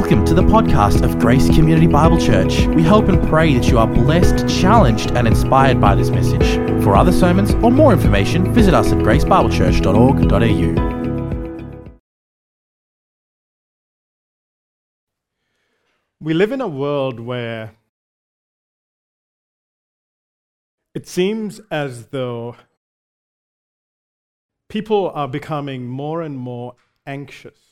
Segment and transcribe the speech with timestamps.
[0.00, 2.64] Welcome to the podcast of Grace Community Bible Church.
[2.68, 6.54] We hope and pray that you are blessed, challenged, and inspired by this message.
[6.82, 12.00] For other sermons or more information, visit us at gracebiblechurch.org.au.
[16.18, 17.72] We live in a world where
[20.94, 22.56] it seems as though
[24.70, 26.76] people are becoming more and more
[27.06, 27.69] anxious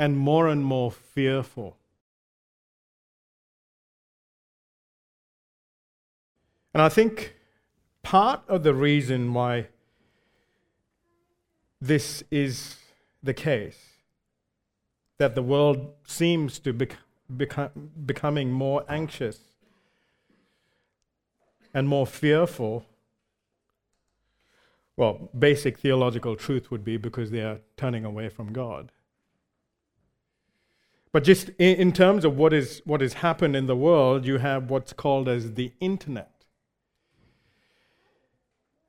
[0.00, 1.76] and more and more fearful.
[6.72, 7.34] And I think
[8.02, 9.66] part of the reason why
[11.82, 12.76] this is
[13.22, 13.78] the case,
[15.18, 16.88] that the world seems to be
[18.06, 19.38] becoming more anxious
[21.74, 22.86] and more fearful,
[24.96, 28.92] well, basic theological truth would be because they are turning away from God.
[31.12, 34.38] But just in, in terms of what is what has happened in the world, you
[34.38, 36.44] have what's called as the internet.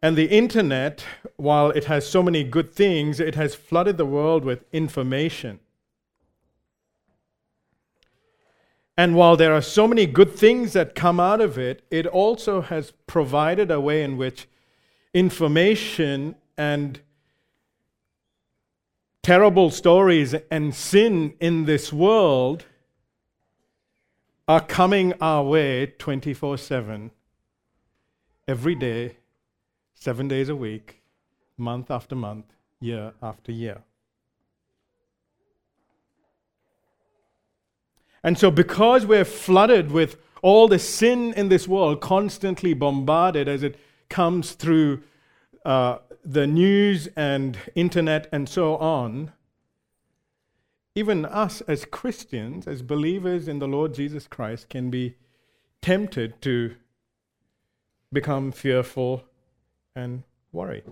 [0.03, 1.05] And the internet,
[1.37, 5.59] while it has so many good things, it has flooded the world with information.
[8.97, 12.61] And while there are so many good things that come out of it, it also
[12.61, 14.47] has provided a way in which
[15.13, 16.99] information and
[19.23, 22.65] terrible stories and sin in this world
[24.47, 27.11] are coming our way 24 7,
[28.47, 29.17] every day,
[29.93, 31.01] seven days a week,
[31.57, 32.45] month after month,
[32.79, 33.83] year after year.
[38.23, 43.63] And so, because we're flooded with all the sin in this world, constantly bombarded as
[43.63, 45.01] it comes through
[45.65, 49.31] uh, the news and internet and so on,
[50.93, 55.15] even us as Christians, as believers in the Lord Jesus Christ, can be
[55.81, 56.75] tempted to
[58.11, 59.23] become fearful
[59.95, 60.83] and worry.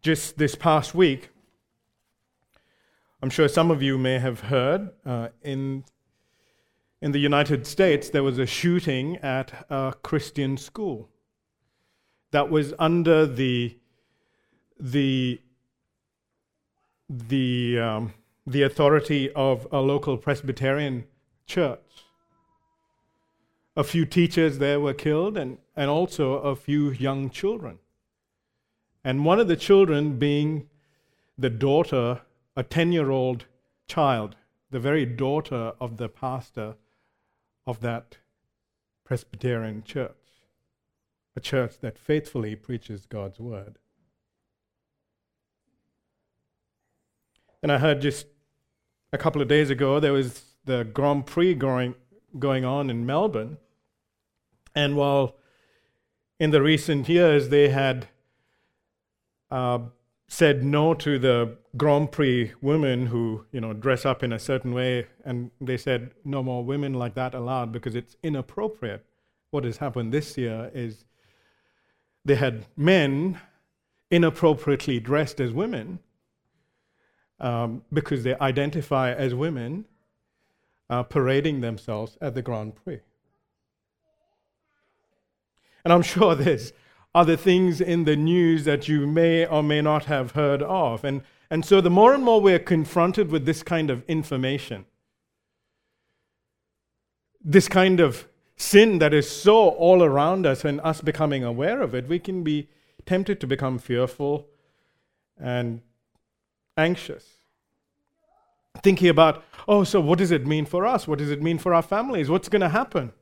[0.00, 1.30] Just this past week,
[3.20, 5.84] I'm sure some of you may have heard uh, in
[7.02, 11.10] in the United States, there was a shooting at a Christian school
[12.30, 13.76] that was under the,
[14.78, 15.40] the,
[17.10, 18.14] the, um,
[18.46, 21.04] the authority of a local Presbyterian
[21.44, 21.80] church.
[23.76, 27.80] A few teachers there were killed, and, and also a few young children.
[29.02, 30.68] And one of the children being
[31.36, 32.20] the daughter,
[32.54, 33.46] a 10 year old
[33.88, 34.36] child,
[34.70, 36.76] the very daughter of the pastor
[37.66, 38.18] of that
[39.04, 40.16] Presbyterian church,
[41.36, 43.78] a church that faithfully preaches God's word.
[47.62, 48.26] And I heard just
[49.12, 51.94] a couple of days ago there was the Grand Prix going,
[52.38, 53.58] going on in Melbourne.
[54.74, 55.36] And while
[56.40, 58.08] in the recent years they had
[59.50, 59.80] uh,
[60.32, 64.72] said no to the Grand Prix women who, you know, dress up in a certain
[64.72, 69.04] way, and they said no more women like that allowed because it's inappropriate.
[69.50, 71.04] What has happened this year is
[72.24, 73.42] they had men
[74.10, 75.98] inappropriately dressed as women
[77.38, 79.84] um, because they identify as women
[80.88, 83.00] uh, parading themselves at the Grand Prix.
[85.84, 86.72] And I'm sure there's
[87.14, 91.04] other things in the news that you may or may not have heard of.
[91.04, 94.86] And, and so the more and more we're confronted with this kind of information,
[97.44, 101.94] this kind of sin that is so all around us and us becoming aware of
[101.94, 102.68] it, we can be
[103.04, 104.46] tempted to become fearful
[105.38, 105.82] and
[106.76, 107.26] anxious.
[108.82, 111.06] Thinking about, oh, so what does it mean for us?
[111.06, 112.30] What does it mean for our families?
[112.30, 113.12] What's going to happen?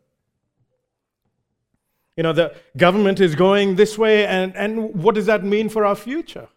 [2.20, 5.86] You know, the government is going this way, and, and what does that mean for
[5.86, 6.48] our future?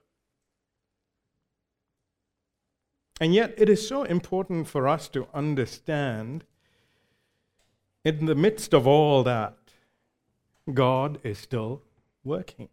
[3.22, 6.44] And yet, it is so important for us to understand
[8.04, 9.56] in the midst of all that,
[10.74, 11.82] God is still
[12.26, 12.68] working.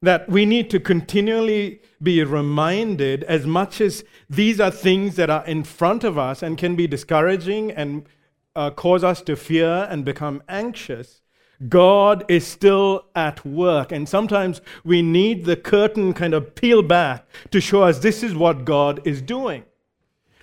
[0.00, 5.44] That we need to continually be reminded, as much as these are things that are
[5.44, 8.06] in front of us and can be discouraging and
[8.54, 11.20] uh, cause us to fear and become anxious,
[11.68, 13.92] God is still at work.
[13.92, 18.34] And sometimes we need the curtain kind of peel back to show us this is
[18.34, 19.64] what God is doing.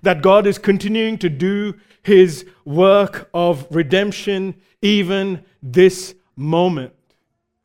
[0.01, 1.73] That God is continuing to do
[2.03, 6.94] his work of redemption even this moment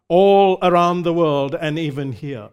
[0.09, 2.51] all around the world and even here.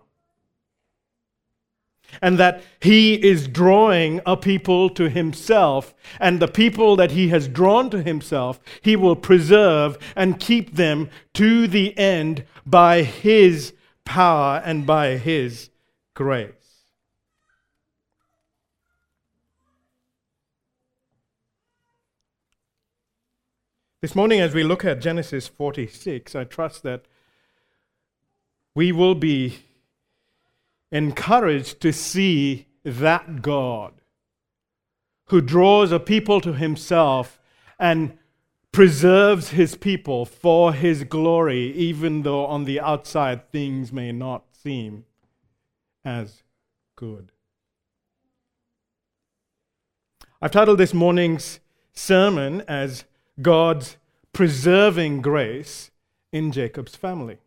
[2.22, 7.48] And that he is drawing a people to himself, and the people that he has
[7.48, 13.74] drawn to himself, he will preserve and keep them to the end by his
[14.06, 15.70] power and by his
[16.14, 16.52] grace.
[24.02, 27.04] This morning, as we look at Genesis 46, I trust that
[28.74, 29.60] we will be
[30.92, 33.94] encouraged to see that God
[35.32, 37.40] who draws a people to himself
[37.80, 38.18] and
[38.74, 45.06] preserves his people for his glory, even though on the outside things may not seem
[46.04, 46.44] as
[46.96, 47.32] good.
[50.42, 51.60] I've titled this morning's
[51.94, 53.06] sermon as
[53.42, 53.98] God's
[54.34, 55.92] preserving grace
[56.34, 57.38] in Jacob's family.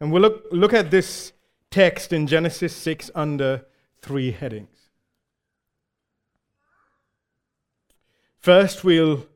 [0.00, 1.32] And we'll look, look at this
[1.70, 3.66] text in Genesis 6 under
[4.00, 4.68] three headings.
[8.38, 9.26] First, we'll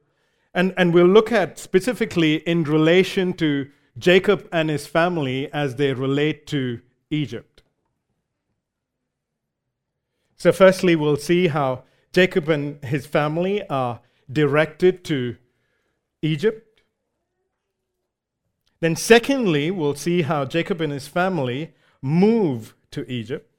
[0.55, 3.69] and, and we'll look at specifically in relation to
[3.99, 7.63] Jacob and his family as they relate to Egypt.
[10.37, 14.01] So, firstly, we'll see how Jacob and his family are
[14.33, 15.37] directed to
[16.23, 16.74] Egypt.
[18.85, 21.73] Then, secondly, we'll see how Jacob and his family
[22.03, 23.51] move to Egypt.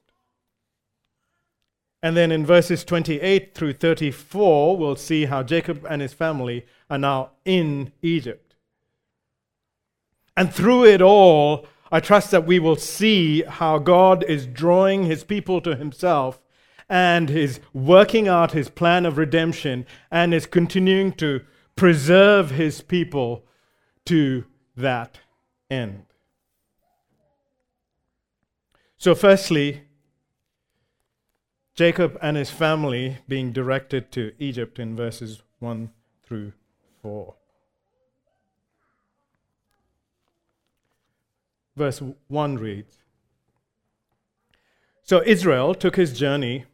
[2.03, 6.99] And then in verses 28 through 34, we'll see how Jacob and his family are
[6.99, 8.53] now in Egypt.
[10.37, 15.23] And through it all, I trust that we will see how God is drawing his
[15.23, 16.39] people to himself
[16.87, 21.41] and is working out his plan of redemption and is continuing to
[21.75, 23.43] preserve his people
[24.05, 24.45] to
[24.75, 25.19] that
[25.69, 26.05] end.
[28.97, 29.83] So, firstly,
[31.75, 35.91] Jacob and his family being directed to Egypt in verses 1
[36.23, 36.53] through
[37.01, 37.35] 4.
[41.75, 43.03] Verse 1 reads
[45.03, 46.65] So Israel took his journey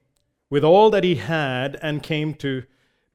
[0.51, 2.63] with all that he had and came to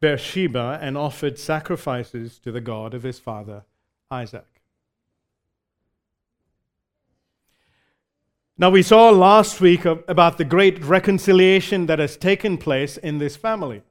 [0.00, 3.64] Beersheba and offered sacrifices to the God of his father
[4.10, 4.55] Isaac.
[8.58, 13.36] Now, we saw last week about the great reconciliation that has taken place in this
[13.36, 13.82] family,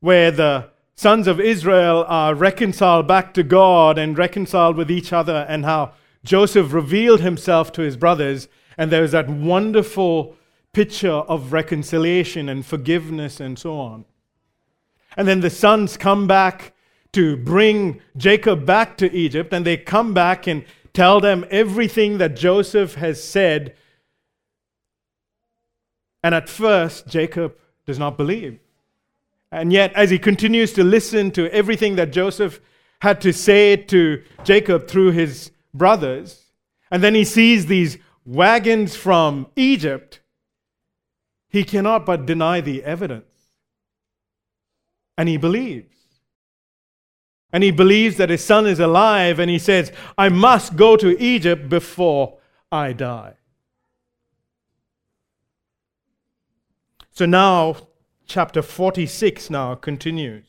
[0.00, 5.46] where the sons of Israel are reconciled back to God and reconciled with each other,
[5.48, 5.92] and how
[6.24, 10.36] Joseph revealed himself to his brothers, and there was that wonderful
[10.74, 14.04] picture of reconciliation and forgiveness and so on.
[15.16, 16.74] And then the sons come back
[17.12, 22.34] to bring Jacob back to Egypt, and they come back and tell them everything that
[22.36, 23.76] Joseph has said.
[26.22, 27.54] And at first, Jacob
[27.84, 28.58] does not believe.
[29.52, 32.60] And yet, as he continues to listen to everything that Joseph
[33.02, 36.46] had to say to Jacob through his brothers,
[36.90, 40.20] and then he sees these wagons from Egypt,
[41.50, 43.24] he cannot but deny the evidence.
[45.18, 45.95] And he believes.
[47.52, 51.20] And he believes that his son is alive, and he says, I must go to
[51.22, 52.38] Egypt before
[52.70, 53.34] I die.
[57.12, 57.76] So now,
[58.26, 60.44] chapter 46 now continues.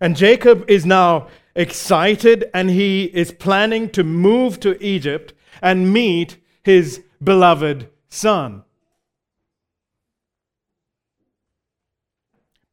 [0.00, 6.36] And Jacob is now excited and he is planning to move to Egypt and meet
[6.62, 8.64] his beloved Son.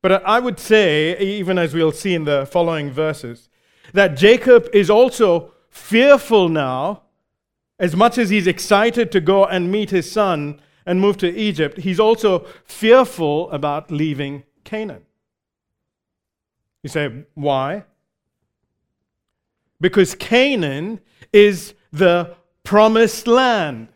[0.02, 3.50] But I would say, even as we'll see in the following verses,
[3.94, 7.04] that Jacob is also fearful now,
[7.80, 11.80] as much as he's excited to go and meet his son and move to Egypt,
[11.80, 15.06] he's also fearful about leaving Canaan.
[16.84, 17.86] You say, why?
[19.80, 21.00] Because Canaan
[21.32, 23.90] is the promised land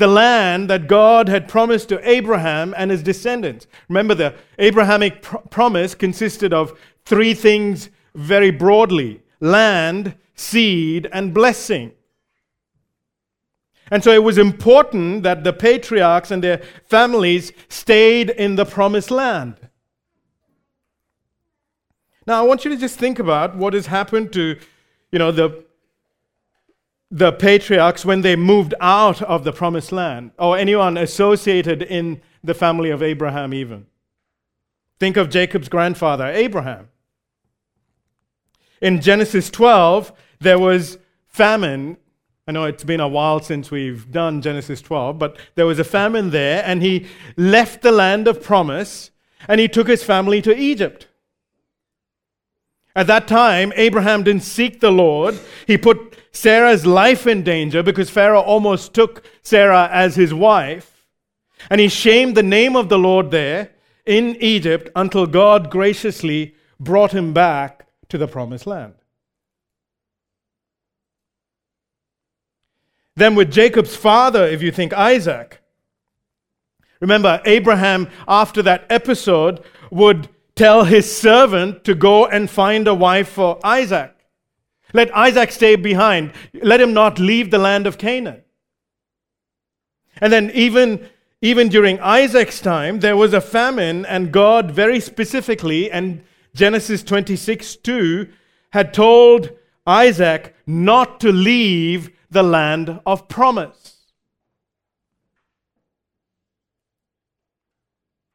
[0.00, 3.68] the land that God had promised to Abraham and his descendants.
[3.88, 11.92] Remember, the Abrahamic pr- promise consisted of three things very broadly land, seed, and blessing.
[13.90, 19.10] And so it was important that the patriarchs and their families stayed in the promised
[19.10, 19.56] land.
[22.26, 24.58] Now, I want you to just think about what has happened to,
[25.10, 25.64] you know, the
[27.10, 32.54] the patriarchs when they moved out of the promised land, or anyone associated in the
[32.54, 33.86] family of Abraham, even.
[34.98, 36.88] Think of Jacob's grandfather, Abraham.
[38.80, 41.96] in Genesis 12, there was famine.
[42.46, 45.84] I know it's been a while since we've done Genesis 12, but there was a
[45.84, 49.10] famine there, and he left the land of promise
[49.48, 51.08] and he took his family to Egypt.
[52.94, 55.38] At that time, Abraham didn't seek the Lord.
[55.66, 61.06] He put Sarah's life in danger because Pharaoh almost took Sarah as his wife.
[61.68, 63.72] And he shamed the name of the Lord there
[64.06, 68.94] in Egypt until God graciously brought him back to the promised land.
[73.16, 75.60] Then, with Jacob's father, if you think Isaac,
[77.00, 83.28] remember, Abraham, after that episode, would tell his servant to go and find a wife
[83.28, 84.14] for Isaac.
[84.92, 86.32] Let Isaac stay behind.
[86.54, 88.42] Let him not leave the land of Canaan.
[90.20, 91.08] And then, even,
[91.40, 96.22] even during Isaac's time, there was a famine, and God very specifically, and
[96.54, 98.28] Genesis 26 2,
[98.72, 99.50] had told
[99.86, 103.96] Isaac not to leave the land of promise.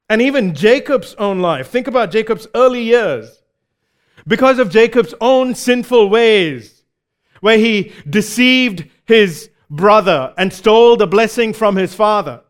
[0.10, 1.68] And even Jacob's own life.
[1.68, 3.42] Think about Jacob's early years.
[4.28, 6.84] Because of Jacob's own sinful ways,
[7.42, 12.42] where he deceived his brother and stole the blessing from his father,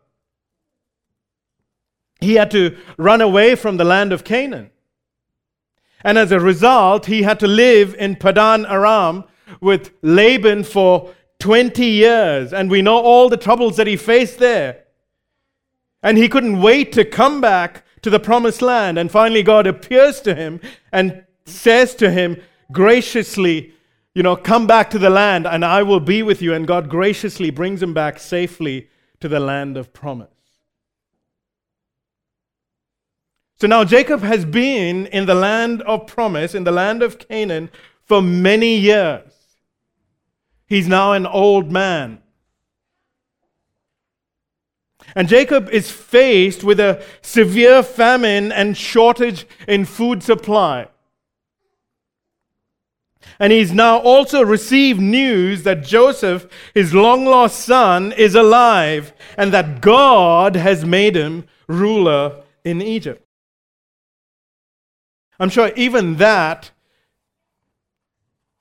[2.20, 4.70] he had to run away from the land of Canaan.
[6.02, 9.24] And as a result, he had to live in Padan Aram
[9.60, 12.52] with Laban for 20 years.
[12.52, 14.84] And we know all the troubles that he faced there.
[16.02, 18.98] And he couldn't wait to come back to the promised land.
[18.98, 20.60] And finally, God appears to him
[20.92, 23.72] and says to him graciously,
[24.14, 26.52] You know, come back to the land and I will be with you.
[26.52, 28.88] And God graciously brings him back safely
[29.20, 30.28] to the land of promise.
[33.58, 37.70] So now Jacob has been in the land of promise, in the land of Canaan,
[38.04, 39.32] for many years.
[40.66, 42.20] He's now an old man.
[45.14, 50.88] And Jacob is faced with a severe famine and shortage in food supply.
[53.38, 59.52] And he's now also received news that Joseph, his long lost son, is alive and
[59.52, 63.26] that God has made him ruler in Egypt.
[65.38, 66.70] I'm sure even that,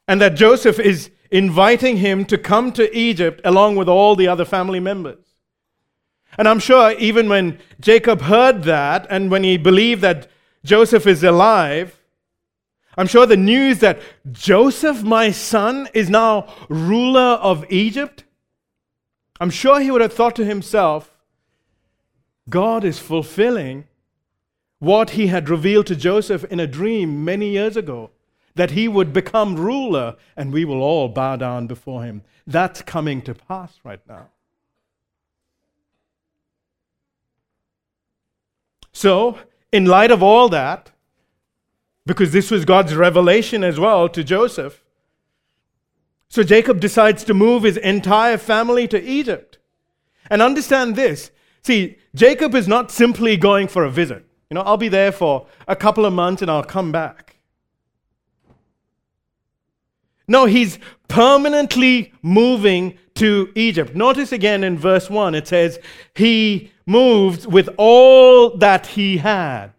[0.08, 4.46] and that Joseph is inviting him to come to Egypt along with all the other
[4.46, 5.36] family members.
[6.38, 10.28] And I'm sure even when Jacob heard that and when he believed that
[10.66, 12.00] Joseph is alive,
[12.98, 14.00] I'm sure the news that
[14.32, 18.24] Joseph, my son, is now ruler of Egypt,
[19.40, 21.12] I'm sure he would have thought to himself,
[22.50, 23.88] God is fulfilling
[24.80, 28.12] what he had revealed to Joseph in a dream many years ago
[28.56, 32.24] that he would become ruler and we will all bow down before him.
[32.48, 34.30] That's coming to pass right now.
[38.94, 39.38] So,
[39.74, 40.92] in light of all that,
[42.06, 44.84] because this was God's revelation as well to Joseph,
[46.30, 49.58] so Jacob decides to move his entire family to Egypt.
[50.30, 51.32] And understand this
[51.62, 54.26] see, Jacob is not simply going for a visit.
[54.50, 57.38] You know, I'll be there for a couple of months and I'll come back.
[60.28, 63.96] No, he's permanently moving to Egypt.
[63.96, 65.80] Notice again in verse 1, it says,
[66.16, 69.72] He moved with all that he had.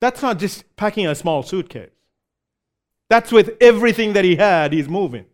[0.00, 1.90] That's not just packing a small suitcase.
[3.08, 5.26] That's with everything that he had, he's moving.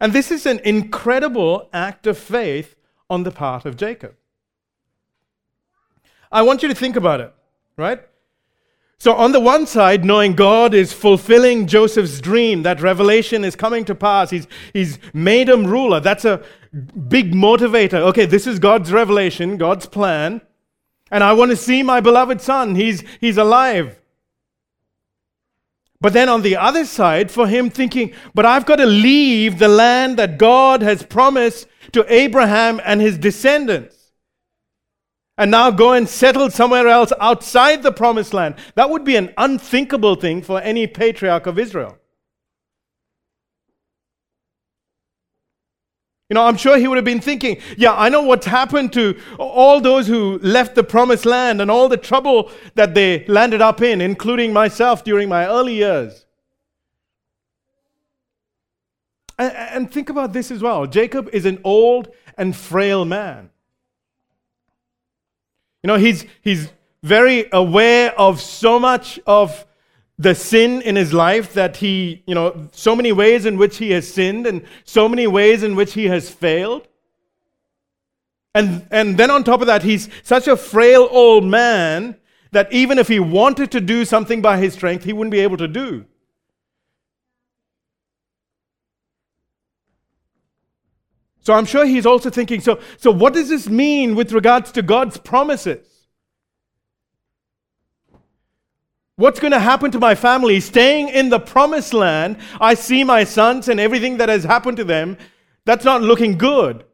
[0.00, 2.76] And this is an incredible act of faith
[3.08, 4.14] on the part of Jacob.
[6.30, 7.32] I want you to think about it,
[7.76, 8.02] right?
[8.98, 13.84] So, on the one side, knowing God is fulfilling Joseph's dream, that revelation is coming
[13.86, 16.00] to pass, he's, he's made him ruler.
[16.00, 16.42] That's a
[17.08, 18.00] big motivator.
[18.00, 20.40] Okay, this is God's revelation, God's plan,
[21.14, 22.74] and I want to see my beloved son.
[22.74, 24.00] He's, he's alive.
[26.00, 29.68] But then on the other side, for him thinking, but I've got to leave the
[29.68, 34.10] land that God has promised to Abraham and his descendants
[35.38, 38.56] and now go and settle somewhere else outside the promised land.
[38.74, 41.96] That would be an unthinkable thing for any patriarch of Israel.
[46.30, 49.18] You know, I'm sure he would have been thinking, yeah, I know what's happened to
[49.38, 53.82] all those who left the promised land and all the trouble that they landed up
[53.82, 56.24] in, including myself during my early years.
[59.38, 63.50] And, and think about this as well Jacob is an old and frail man.
[65.82, 69.66] You know, he's, he's very aware of so much of
[70.18, 73.90] the sin in his life that he, you know, so many ways in which he
[73.90, 76.86] has sinned and so many ways in which he has failed.
[78.54, 82.16] And, and then on top of that, he's such a frail old man
[82.52, 85.56] that even if he wanted to do something by his strength, he wouldn't be able
[85.56, 86.04] to do.
[91.40, 94.82] So I'm sure he's also thinking so, so what does this mean with regards to
[94.82, 95.93] God's promises?
[99.16, 100.58] What's going to happen to my family?
[100.58, 104.84] Staying in the promised land, I see my sons and everything that has happened to
[104.84, 105.16] them.
[105.64, 106.84] That's not looking good.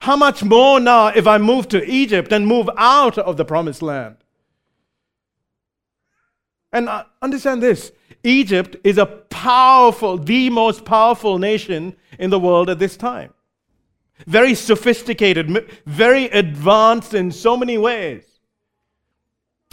[0.00, 3.82] How much more now if I move to Egypt and move out of the promised
[3.82, 4.16] land?
[6.70, 7.90] And uh, understand this
[8.22, 13.32] Egypt is a powerful, the most powerful nation in the world at this time.
[14.26, 18.27] Very sophisticated, very advanced in so many ways.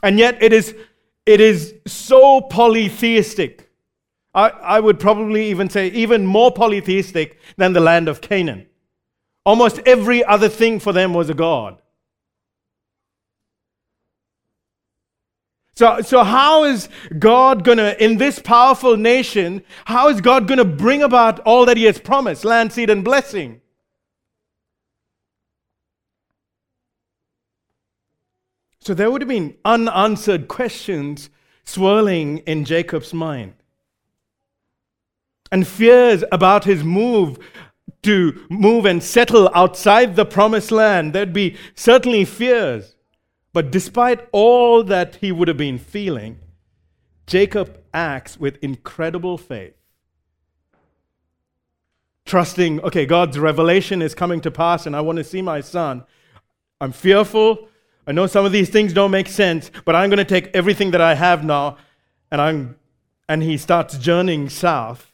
[0.05, 0.75] And yet it is,
[1.25, 3.71] it is so polytheistic.
[4.35, 8.67] I, I would probably even say even more polytheistic than the land of Canaan.
[9.47, 11.79] Almost every other thing for them was a god.
[15.74, 20.59] So, so how is God going to, in this powerful nation, how is God going
[20.59, 23.59] to bring about all that He has promised land, seed, and blessing?
[28.86, 31.32] So there would have been unanswered questions
[31.63, 33.56] swirling in Jacob's mind.
[35.51, 37.39] And fears about his move
[38.04, 41.13] to move and settle outside the promised land.
[41.13, 42.96] There'd be certainly fears.
[43.54, 46.38] But despite all that he would have been feeling,
[47.25, 49.74] Jacob acts with incredible faith.
[52.27, 56.04] Trusting, okay, God's revelation is coming to pass and I want to see my son.
[56.80, 57.70] I'm fearful.
[58.07, 60.91] I know some of these things don't make sense, but I'm going to take everything
[60.91, 61.77] that I have now
[62.32, 62.75] and I'm
[63.27, 65.12] and he starts journeying south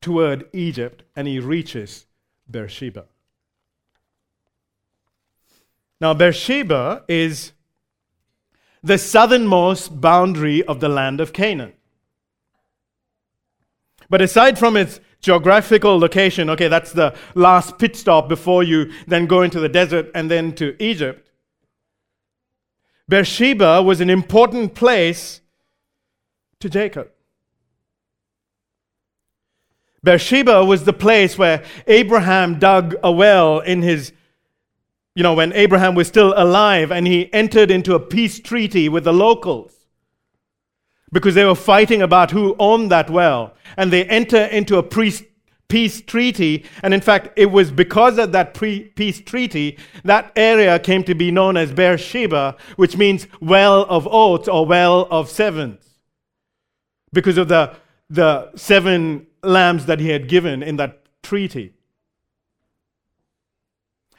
[0.00, 2.06] toward Egypt and he reaches
[2.48, 3.06] Beersheba.
[6.00, 7.52] Now, Beersheba is
[8.82, 11.72] the southernmost boundary of the land of Canaan.
[14.08, 19.26] But aside from its geographical location, okay, that's the last pit stop before you then
[19.26, 21.27] go into the desert and then to Egypt.
[23.08, 25.40] Beersheba was an important place
[26.60, 27.10] to Jacob.
[30.02, 34.12] Beersheba was the place where Abraham dug a well in his
[35.18, 39.02] you know, when Abraham was still alive and he entered into a peace treaty with
[39.02, 39.72] the locals
[41.10, 43.54] because they were fighting about who owned that well.
[43.76, 44.82] And they enter into a
[45.68, 46.64] peace treaty.
[46.82, 51.30] And in fact, it was because of that peace treaty that area came to be
[51.30, 55.84] known as Beersheba, which means well of oats or well of sevens,
[57.12, 57.74] because of the,
[58.10, 61.74] the seven lambs that he had given in that treaty.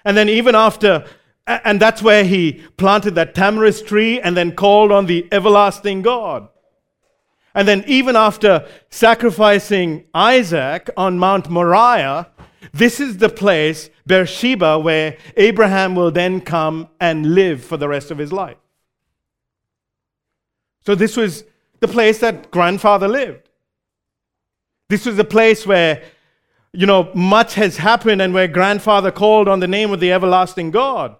[0.05, 1.05] And then, even after,
[1.45, 6.47] and that's where he planted that tamarisk tree and then called on the everlasting God.
[7.59, 12.29] And then, even after sacrificing Isaac on Mount Moriah,
[12.71, 18.11] this is the place, Beersheba, where Abraham will then come and live for the rest
[18.11, 18.55] of his life.
[20.85, 21.43] So, this was
[21.81, 23.49] the place that grandfather lived.
[24.87, 26.01] This was the place where
[26.71, 30.71] you know, much has happened and where grandfather called on the name of the everlasting
[30.71, 31.17] God.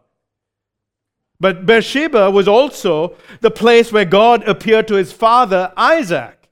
[1.40, 6.50] But Beersheba was also the place where God appeared to his father Isaac,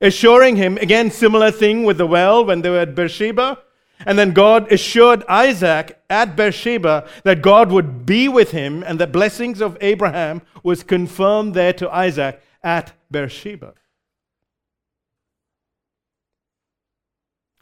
[0.00, 3.58] assuring him, again, similar thing with the well when they were at Beersheba.
[4.04, 9.06] And then God assured Isaac at Beersheba that God would be with him and the
[9.06, 13.74] blessings of Abraham was confirmed there to Isaac at Beersheba.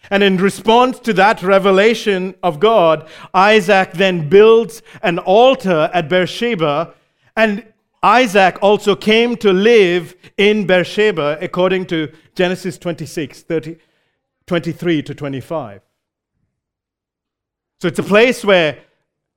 [0.09, 6.95] And in response to that revelation of God, Isaac then builds an altar at Beersheba,
[7.37, 7.65] and
[8.03, 13.77] Isaac also came to live in Beersheba according to Genesis 26, 30,
[14.47, 15.83] 23 to 25.
[17.81, 18.79] So it's a place where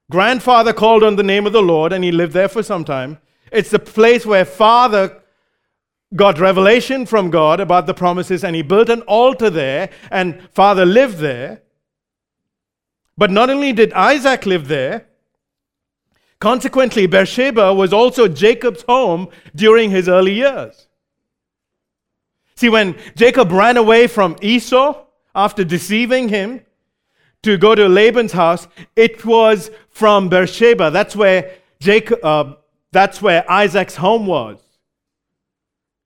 [0.09, 3.19] grandfather called on the name of the Lord and he lived there for some time.
[3.51, 5.22] It's the place where father
[6.15, 10.85] got revelation from God about the promises and he built an altar there and father
[10.85, 11.61] lived there.
[13.17, 15.07] But not only did Isaac live there,
[16.39, 20.87] consequently, Beersheba was also Jacob's home during his early years.
[22.55, 26.61] See, when Jacob ran away from Esau after deceiving him
[27.41, 30.91] to go to Laban's house, it was from Beersheba.
[30.91, 32.53] That's where Jacob, uh,
[32.91, 34.62] that's where Isaac's home was.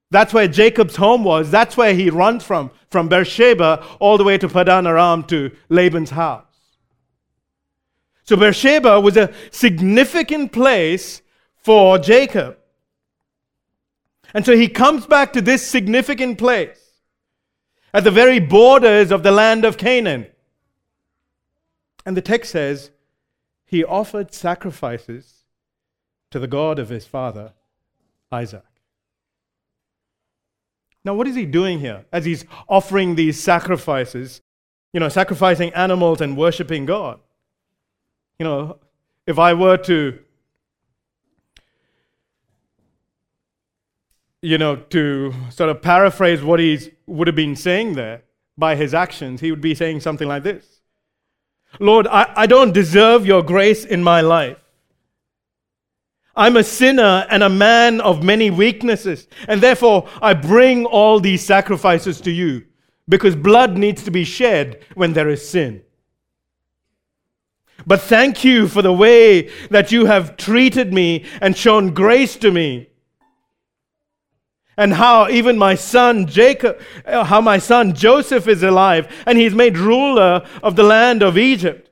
[0.10, 1.52] That's where Jacob's home was.
[1.52, 6.12] That's where he runs from, from Beersheba all the way to Padan Aram to Laban's
[6.12, 6.46] house.
[8.24, 11.22] So Beersheba was a significant place
[11.56, 12.58] for Jacob.
[14.34, 16.80] And so he comes back to this significant place
[17.94, 20.28] at the very borders of the land of Canaan.
[22.06, 22.92] And the text says
[23.66, 25.44] he offered sacrifices
[26.32, 27.54] to the God of his father,
[28.32, 28.64] Isaac.
[31.08, 34.42] Now, what is he doing here as he's offering these sacrifices?
[34.92, 37.22] You know, sacrificing animals and worshiping God.
[38.38, 38.80] You know,
[39.26, 40.20] if I were to,
[44.42, 48.24] you know, to sort of paraphrase what he would have been saying there
[48.58, 50.82] by his actions, he would be saying something like this
[51.80, 54.58] Lord, I, I don't deserve your grace in my life.
[56.38, 61.44] I'm a sinner and a man of many weaknesses, and therefore I bring all these
[61.44, 62.66] sacrifices to you
[63.10, 65.82] because blood needs to be shed when there is sin.
[67.88, 72.52] But thank you for the way that you have treated me and shown grace to
[72.52, 72.90] me.
[74.78, 79.56] And how even my son Jacob, uh, how my son Joseph is alive and he's
[79.56, 81.87] made ruler of the land of Egypt.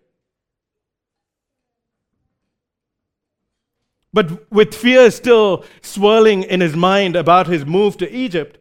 [4.16, 8.60] But with fear still swirling in his mind about his move to Egypt,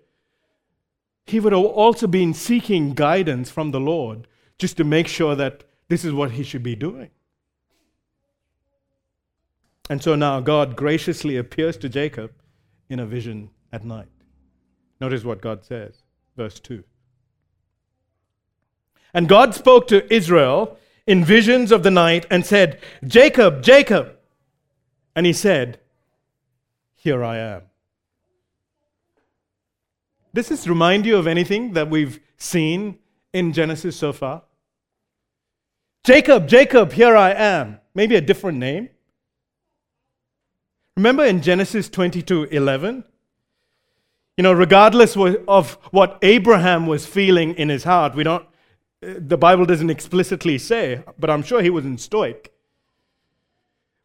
[1.26, 4.26] he would have also been seeking guidance from the Lord
[4.58, 7.10] just to make sure that this is what he should be doing.
[9.88, 12.32] And so now God graciously appears to Jacob
[12.88, 14.08] in a vision at night.
[15.00, 16.02] Notice what God says,
[16.36, 16.82] verse 2.
[19.12, 24.13] And God spoke to Israel in visions of the night and said, Jacob, Jacob.
[25.16, 25.81] And he said,
[26.94, 27.62] Here I am.
[30.35, 32.98] Does this remind you of anything that we've seen
[33.33, 34.42] in Genesis so far?
[36.03, 37.81] Jacob, Jacob, here I am.
[37.94, 38.90] Maybe a different name.
[40.96, 43.05] Remember in Genesis 22 11?
[44.37, 48.44] You know, regardless of what Abraham was feeling in his heart, we don't,
[49.03, 52.53] uh, the Bible doesn't explicitly say, but I'm sure he wasn't stoic.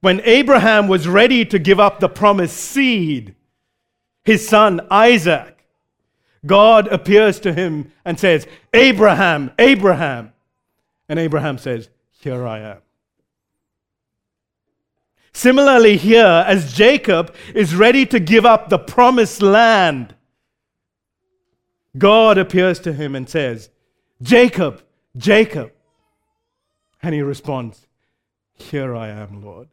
[0.01, 3.35] When Abraham was ready to give up the promised seed,
[4.23, 5.65] his son Isaac,
[6.45, 10.31] God appears to him and says, Abraham, Abraham.
[11.09, 12.77] And Abraham says, Here I am.
[15.33, 20.15] Similarly, here, as Jacob is ready to give up the promised land,
[21.97, 23.69] God appears to him and says,
[24.21, 24.81] Jacob,
[25.17, 25.71] Jacob.
[27.01, 27.87] And he responds,
[28.53, 29.69] Here I am, Lord.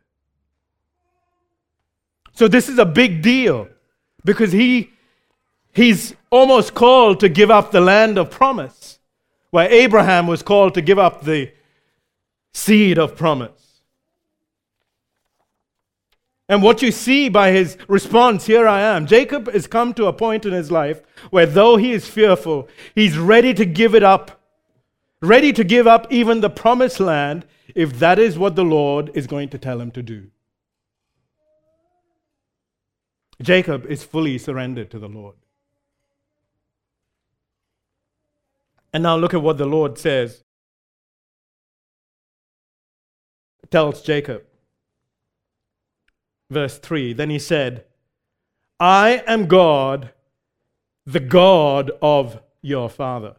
[2.37, 3.67] So this is a big deal
[4.23, 4.91] because he,
[5.73, 8.99] he's almost called to give up the land of promise,
[9.51, 11.51] where Abraham was called to give up the
[12.53, 13.81] seed of promise.
[16.47, 19.07] And what you see by his response, here I am.
[19.07, 23.17] Jacob has come to a point in his life where, though he is fearful, he's
[23.17, 24.43] ready to give it up,
[25.23, 29.27] ready to give up even the promised land if that is what the Lord is
[29.27, 30.31] going to tell him to do.
[33.41, 35.35] Jacob is fully surrendered to the Lord.
[38.93, 40.43] And now look at what the Lord says.
[43.71, 44.45] Tells Jacob.
[46.51, 47.85] Verse 3 Then he said,
[48.79, 50.11] I am God,
[51.05, 53.37] the God of your father.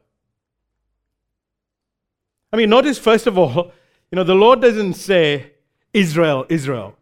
[2.52, 3.72] I mean, notice first of all,
[4.12, 5.54] you know, the Lord doesn't say
[5.94, 6.97] Israel, Israel.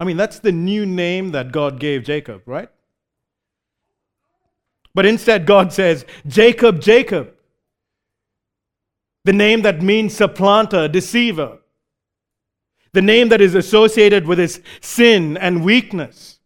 [0.00, 2.68] I mean, that's the new name that God gave Jacob, right?
[4.94, 7.34] But instead, God says, Jacob, Jacob.
[9.24, 11.58] The name that means supplanter, deceiver.
[12.92, 16.38] The name that is associated with his sin and weakness.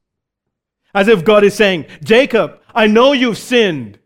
[0.95, 3.99] As if God is saying, Jacob, I know you've sinned.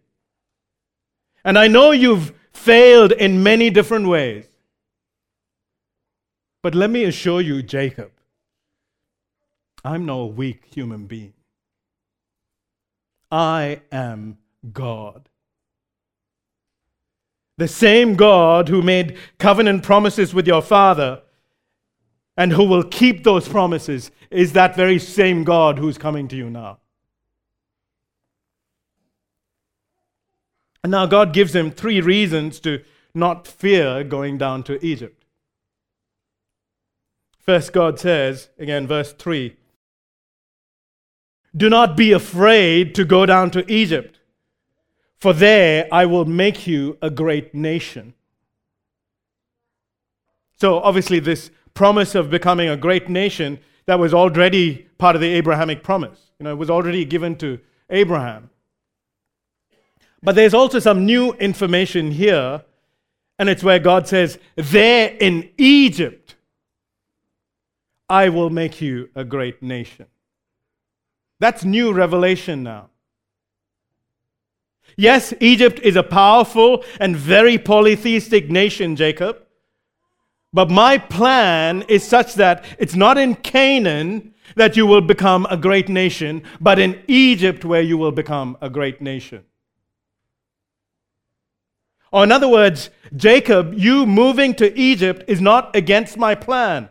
[1.45, 4.47] And I know you've failed in many different ways.
[6.63, 8.11] But let me assure you, Jacob,
[9.87, 11.33] I'm no weak human being.
[13.31, 14.39] I am
[14.73, 15.29] God.
[17.57, 21.23] The same God who made covenant promises with your father
[22.37, 26.51] and who will keep those promises is that very same God who's coming to you
[26.51, 26.81] now.
[30.83, 32.83] And now God gives him three reasons to
[33.15, 35.25] not fear going down to Egypt.
[37.39, 39.57] First, God says, again, verse 3
[41.57, 44.19] Do not be afraid to go down to Egypt,
[45.17, 48.15] for there I will make you a great nation.
[50.59, 55.33] So, obviously, this promise of becoming a great nation that was already part of the
[55.35, 56.19] Abrahamic promise.
[56.39, 58.51] You know, it was already given to Abraham.
[60.23, 62.63] But there's also some new information here,
[63.39, 66.35] and it's where God says, There in Egypt,
[68.09, 70.07] I will make you a great nation.
[71.39, 72.91] That's new revelation now.
[74.97, 79.43] Yes, Egypt is a powerful and very polytheistic nation, Jacob.
[80.53, 85.57] But my plan is such that it's not in Canaan that you will become a
[85.57, 89.45] great nation, but in Egypt where you will become a great nation.
[92.11, 96.89] Or, in other words, Jacob, you moving to Egypt is not against my plan.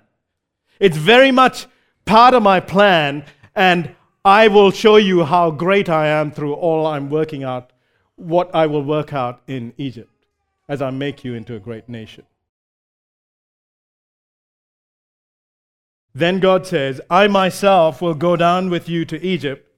[0.79, 1.65] It's very much
[2.03, 3.23] part of my plan,
[3.55, 7.71] and I will show you how great I am through all I'm working out,
[8.15, 10.25] what I will work out in Egypt
[10.67, 12.25] as I make you into a great nation.
[16.15, 19.69] Then God says, I myself will go down with you to Egypt,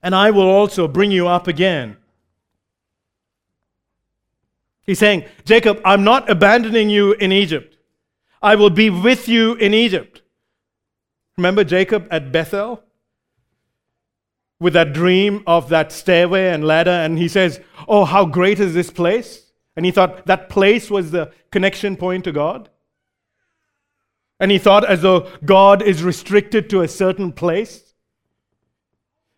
[0.00, 1.96] and I will also bring you up again.
[4.84, 7.76] He's saying, Jacob, I'm not abandoning you in Egypt.
[8.40, 10.22] I will be with you in Egypt.
[11.36, 12.84] Remember Jacob at Bethel?
[14.62, 18.74] With that dream of that stairway and ladder, and he says, Oh, how great is
[18.74, 19.50] this place?
[19.74, 22.70] And he thought that place was the connection point to God.
[24.38, 27.92] And he thought as though God is restricted to a certain place.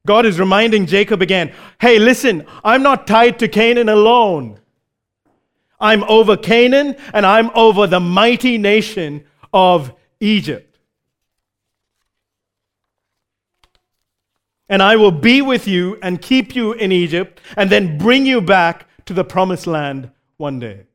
[0.06, 4.60] God is reminding Jacob again hey, listen, I'm not tied to Canaan alone.
[5.80, 10.73] I'm over Canaan and I'm over the mighty nation of Egypt.
[14.68, 18.40] And I will be with you and keep you in Egypt and then bring you
[18.40, 20.86] back to the promised land one day.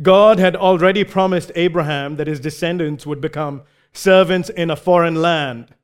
[0.00, 5.74] God had already promised Abraham that his descendants would become servants in a foreign land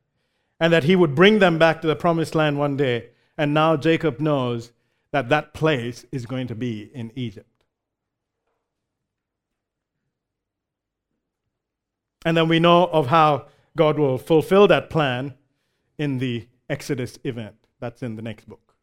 [0.59, 3.09] and that he would bring them back to the promised land one day.
[3.37, 4.71] And now Jacob knows
[5.11, 7.49] that that place is going to be in Egypt.
[12.25, 13.45] And then we know of how
[13.77, 15.35] God will fulfill that plan
[15.97, 17.55] in the Exodus event.
[17.79, 18.73] That's in the next book.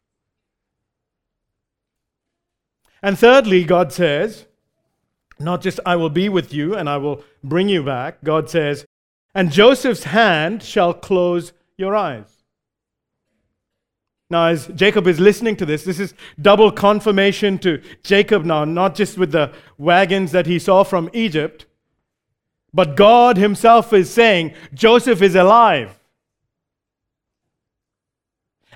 [3.02, 4.46] And thirdly, God says,
[5.40, 8.22] not just I will be with you and I will bring you back.
[8.22, 8.86] God says,
[9.34, 12.44] and Joseph's hand shall close your eyes.
[14.30, 18.94] Now, as Jacob is listening to this, this is double confirmation to Jacob now, not
[18.94, 21.66] just with the wagons that he saw from Egypt,
[22.74, 25.98] but God himself is saying, Joseph is alive.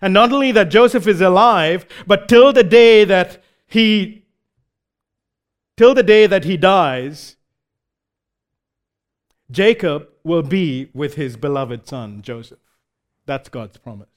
[0.03, 4.25] And not only that Joseph is alive, but till the day that he
[5.77, 7.37] till the day that he dies,
[9.51, 12.59] Jacob will be with his beloved son, Joseph.
[13.27, 14.09] That's God's promise.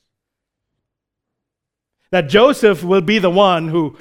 [2.11, 3.97] That Joseph will be the one who,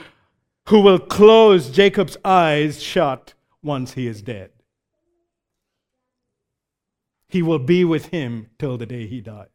[0.69, 4.51] who will close Jacob's eyes shut once he is dead.
[7.29, 9.49] He will be with him till the day he dies.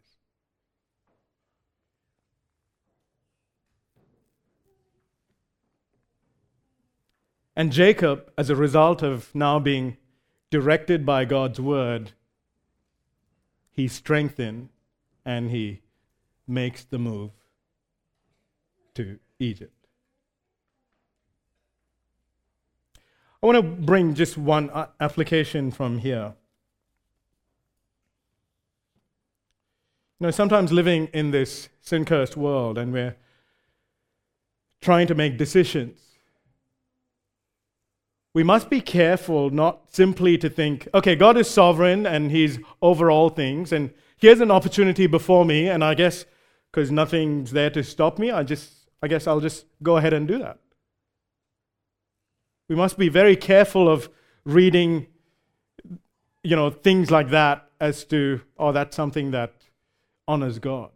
[7.55, 9.97] And Jacob, as a result of now being
[10.49, 12.13] directed by God's word,
[13.71, 14.69] he strengthened
[15.25, 15.81] and he
[16.47, 17.31] makes the move
[18.95, 19.87] to Egypt.
[23.41, 26.33] I want to bring just one application from here.
[30.19, 33.15] You know, sometimes living in this sin cursed world and we're
[34.81, 35.99] trying to make decisions
[38.33, 43.11] we must be careful not simply to think, okay, God is sovereign and He's over
[43.11, 46.25] all things, and here's an opportunity before me, and I guess
[46.71, 50.27] because nothing's there to stop me, I just, I guess I'll just go ahead and
[50.27, 50.57] do that.
[52.67, 54.09] We must be very careful of
[54.43, 55.05] reading,
[56.43, 59.53] you know, things like that as to, oh, that's something that
[60.27, 60.91] honors God.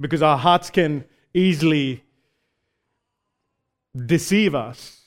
[0.00, 2.04] Because our hearts can easily
[4.06, 5.00] deceive us.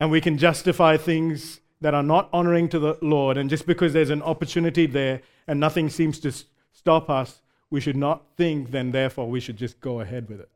[0.00, 3.36] And we can justify things that are not honoring to the Lord.
[3.36, 6.32] And just because there's an opportunity there and nothing seems to
[6.72, 10.48] stop us, we should not think then, therefore, we should just go ahead with it.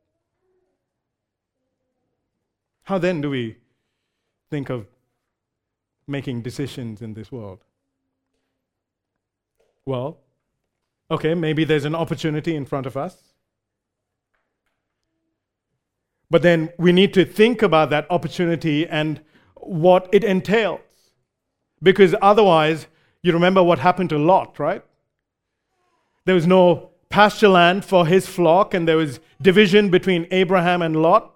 [2.83, 3.57] How then do we
[4.49, 4.87] think of
[6.07, 7.59] making decisions in this world?
[9.85, 10.19] Well,
[11.11, 13.17] okay, maybe there's an opportunity in front of us.
[16.29, 19.21] But then we need to think about that opportunity and
[19.55, 20.79] what it entails.
[21.81, 22.87] Because otherwise,
[23.21, 24.83] you remember what happened to Lot, right?
[26.25, 31.01] There was no pasture land for his flock, and there was division between Abraham and
[31.01, 31.35] Lot.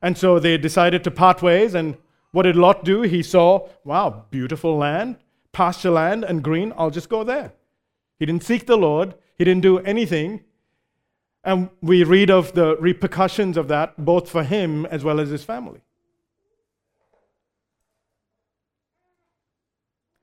[0.00, 1.74] And so they decided to part ways.
[1.74, 1.96] And
[2.32, 3.02] what did Lot do?
[3.02, 5.18] He saw, wow, beautiful land,
[5.52, 6.72] pasture land, and green.
[6.76, 7.52] I'll just go there.
[8.22, 10.44] He didn't seek the Lord, he didn't do anything.
[11.42, 15.42] And we read of the repercussions of that both for him as well as his
[15.42, 15.80] family.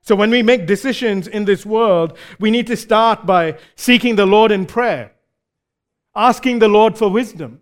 [0.00, 4.24] So when we make decisions in this world, we need to start by seeking the
[4.24, 5.12] Lord in prayer,
[6.16, 7.60] asking the Lord for wisdom,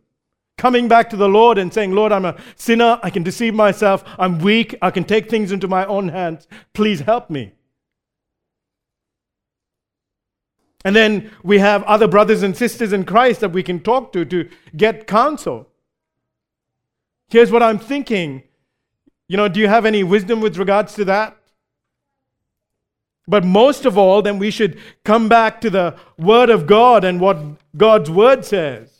[0.56, 3.00] coming back to the Lord and saying, Lord, I'm a sinner.
[3.02, 4.04] I can deceive myself.
[4.16, 4.76] I'm weak.
[4.80, 6.46] I can take things into my own hands.
[6.74, 7.54] Please help me.
[10.84, 14.24] And then we have other brothers and sisters in Christ that we can talk to
[14.24, 15.68] to get counsel.
[17.28, 18.44] Here's what I'm thinking.
[19.28, 21.36] You know, do you have any wisdom with regards to that?
[23.26, 27.20] But most of all, then we should come back to the Word of God and
[27.20, 27.36] what
[27.76, 28.90] God's Word says.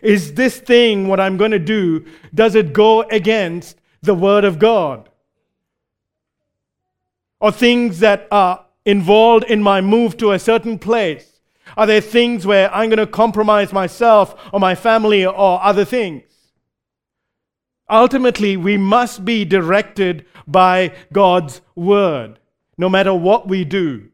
[0.00, 4.60] Is this thing, what I'm going to do, does it go against the Word of
[4.60, 5.08] God?
[7.40, 11.40] Or things that are involved in my move to a certain place?
[11.76, 16.24] Are there things where I'm going to compromise myself or my family or other things?
[17.88, 22.40] Ultimately, we must be directed by God's Word
[22.80, 24.08] no matter what we do.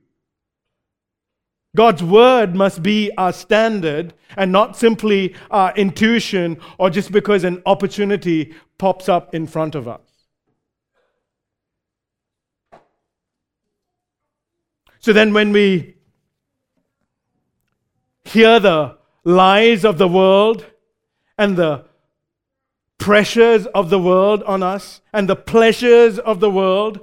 [1.76, 7.62] God's word must be our standard and not simply our intuition or just because an
[7.64, 10.05] opportunity pops up in front of us.
[15.06, 15.94] So then, when we
[18.24, 20.66] hear the lies of the world
[21.38, 21.84] and the
[22.98, 26.98] pressures of the world on us and the pleasures of the world,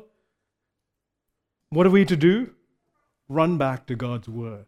[1.69, 2.49] what are we to do?
[3.29, 4.65] Run back to God's Word.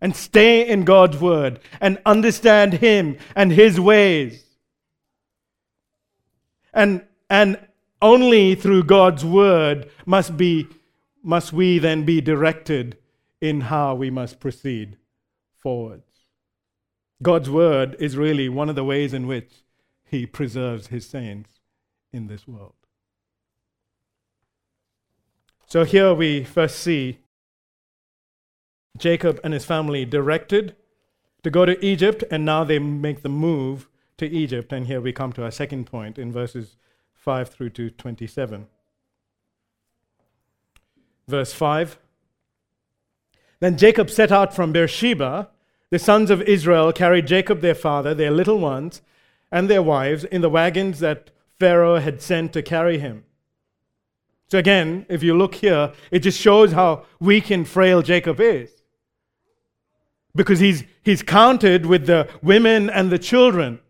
[0.00, 4.46] And stay in God's Word and understand Him and His ways.
[6.72, 7.58] And, and
[8.00, 10.68] only through God's Word must, be,
[11.22, 12.98] must we then be directed
[13.40, 14.96] in how we must proceed
[15.56, 16.04] forwards.
[17.22, 19.64] God's Word is really one of the ways in which
[20.04, 21.60] He preserves His saints
[22.12, 22.74] in this world.
[25.66, 27.20] So here we first see
[28.98, 30.76] Jacob and his family directed
[31.42, 34.72] to go to Egypt, and now they make the move to Egypt.
[34.72, 36.76] And here we come to our second point in verses
[37.14, 38.66] 5 through to 27.
[41.28, 41.98] Verse 5
[43.60, 45.48] Then Jacob set out from Beersheba.
[45.90, 49.02] The sons of Israel carried Jacob their father, their little ones,
[49.50, 53.24] and their wives in the wagons that Pharaoh had sent to carry him.
[54.48, 58.70] So again, if you look here, it just shows how weak and frail Jacob is.
[60.34, 63.80] Because he's, he's counted with the women and the children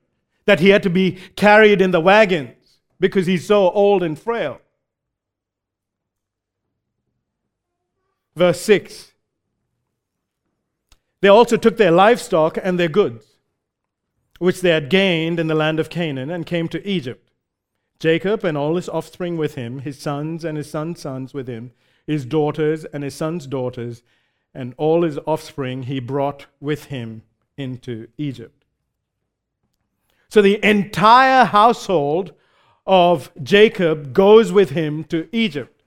[0.44, 4.60] that he had to be carried in the wagons because he's so old and frail.
[8.34, 9.12] Verse 6
[11.20, 13.26] They also took their livestock and their goods,
[14.38, 17.28] which they had gained in the land of Canaan, and came to Egypt.
[17.98, 21.72] Jacob and all his offspring with him, his sons and his sons' sons with him,
[22.06, 24.02] his daughters and his sons' daughters,
[24.52, 27.22] and all his offspring he brought with him
[27.56, 28.64] into Egypt.
[30.28, 32.32] So the entire household
[32.86, 35.82] of Jacob goes with him to Egypt,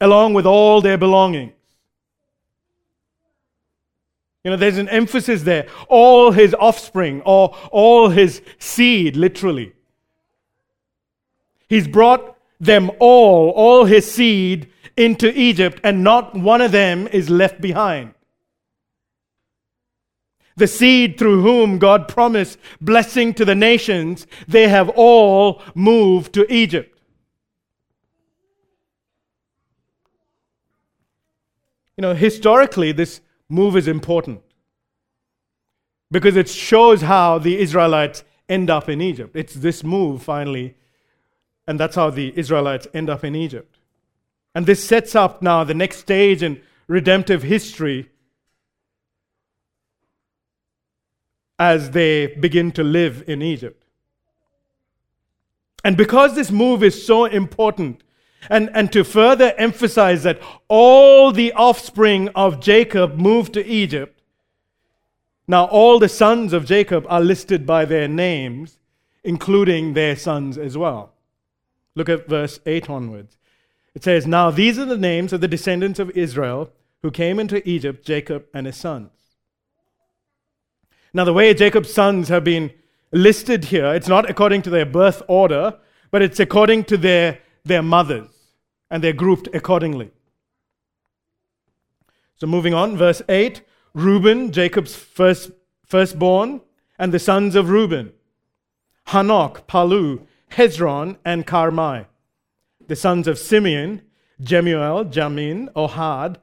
[0.00, 1.52] along with all their belongings.
[4.44, 5.68] You know, there's an emphasis there.
[5.88, 9.72] All his offspring, or all his seed, literally.
[11.68, 17.30] He's brought them all, all his seed, into Egypt, and not one of them is
[17.30, 18.14] left behind.
[20.56, 26.52] The seed through whom God promised blessing to the nations, they have all moved to
[26.52, 26.98] Egypt.
[31.96, 33.20] You know, historically, this
[33.52, 34.40] move is important
[36.10, 39.36] because it shows how the Israelites end up in Egypt.
[39.36, 40.74] It's this move, finally,
[41.66, 43.78] and that's how the Israelites end up in Egypt.
[44.54, 48.10] And this sets up now the next stage in redemptive history
[51.58, 53.84] as they begin to live in Egypt.
[55.84, 58.02] And because this move is so important,
[58.50, 64.20] and, and to further emphasize that all the offspring of Jacob moved to Egypt,
[65.48, 68.78] now all the sons of Jacob are listed by their names,
[69.24, 71.12] including their sons as well.
[71.94, 73.36] Look at verse 8 onwards.
[73.94, 76.70] It says, Now these are the names of the descendants of Israel
[77.02, 79.10] who came into Egypt, Jacob and his sons.
[81.14, 82.72] Now, the way Jacob's sons have been
[83.10, 85.78] listed here, it's not according to their birth order,
[86.10, 88.28] but it's according to their, their mothers,
[88.90, 90.10] and they're grouped accordingly.
[92.36, 93.62] So, moving on, verse 8
[93.94, 95.50] Reuben, Jacob's first,
[95.84, 96.60] firstborn,
[96.98, 98.12] and the sons of Reuben
[99.08, 102.06] Hanoch, Pallu, Hezron, and Carmi.
[102.88, 104.02] The sons of Simeon,
[104.40, 106.36] Jemuel, Jamin, Ohad,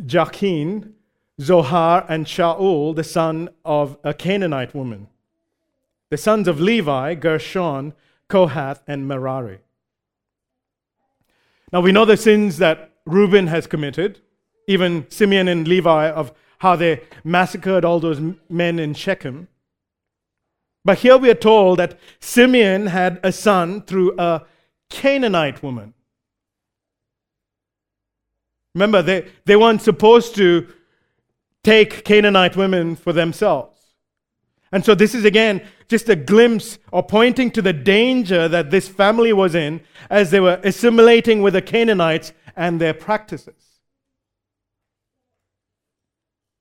[0.00, 0.92] Jachin,
[1.40, 5.08] Zohar, and Shaul, the son of a Canaanite woman.
[6.10, 7.92] The sons of Levi, Gershon,
[8.28, 9.58] Kohath, and Merari.
[11.72, 14.20] Now we know the sins that Reuben has committed,
[14.68, 19.48] even Simeon and Levi, of how they massacred all those men in Shechem.
[20.84, 24.46] But here we are told that Simeon had a son through a
[24.88, 25.94] Canaanite woman.
[28.74, 30.68] Remember, they, they weren't supposed to
[31.64, 33.75] take Canaanite women for themselves.
[34.72, 38.88] And so, this is again just a glimpse or pointing to the danger that this
[38.88, 43.54] family was in as they were assimilating with the Canaanites and their practices.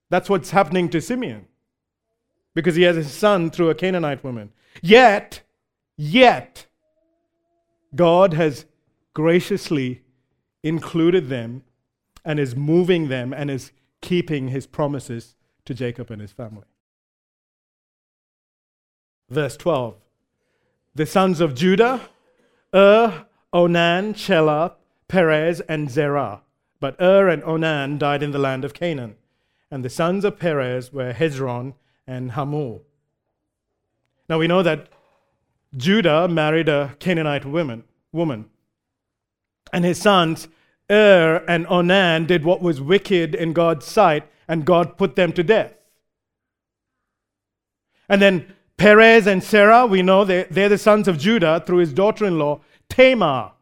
[0.09, 1.47] That's what's happening to Simeon
[2.53, 4.51] because he has a son through a Canaanite woman.
[4.81, 5.41] Yet,
[5.97, 6.67] yet,
[7.95, 8.65] God has
[9.13, 10.01] graciously
[10.63, 11.63] included them
[12.23, 15.35] and is moving them and is keeping his promises
[15.65, 16.65] to Jacob and his family.
[19.29, 19.95] Verse 12
[20.93, 22.01] The sons of Judah,
[22.73, 24.73] Ur, Onan, Shelah,
[25.07, 26.41] Perez, and Zerah.
[26.79, 29.15] But Ur and Onan died in the land of Canaan.
[29.71, 31.73] And the sons of Perez were Hezron
[32.05, 32.81] and Hamul.
[34.29, 34.89] Now we know that
[35.75, 38.45] Judah married a Canaanite woman, woman.
[39.73, 40.47] And his sons
[40.91, 45.43] Er and Onan did what was wicked in God's sight, and God put them to
[45.43, 45.73] death.
[48.07, 51.93] And then Perez and Zerah, we know they're, they're the sons of Judah through his
[51.93, 53.53] daughter in law, Tamar.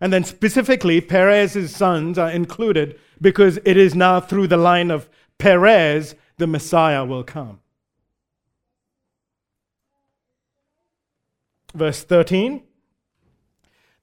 [0.00, 5.08] And then specifically, Perez's sons are included because it is now through the line of
[5.38, 7.60] Perez the Messiah will come.
[11.74, 12.62] Verse 13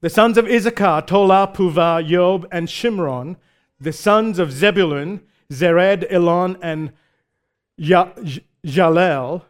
[0.00, 3.36] the sons of Issachar, Tola, Puvah, Job, and Shimron.
[3.78, 5.20] The sons of Zebulun,
[5.52, 6.92] Zered, Elon, and
[8.64, 9.42] Jahleel.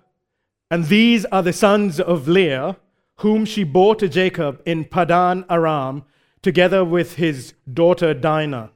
[0.71, 2.77] And these are the sons of Leah,
[3.17, 6.05] whom she bore to Jacob in Padan Aram,
[6.43, 8.71] together with his daughter Dinah.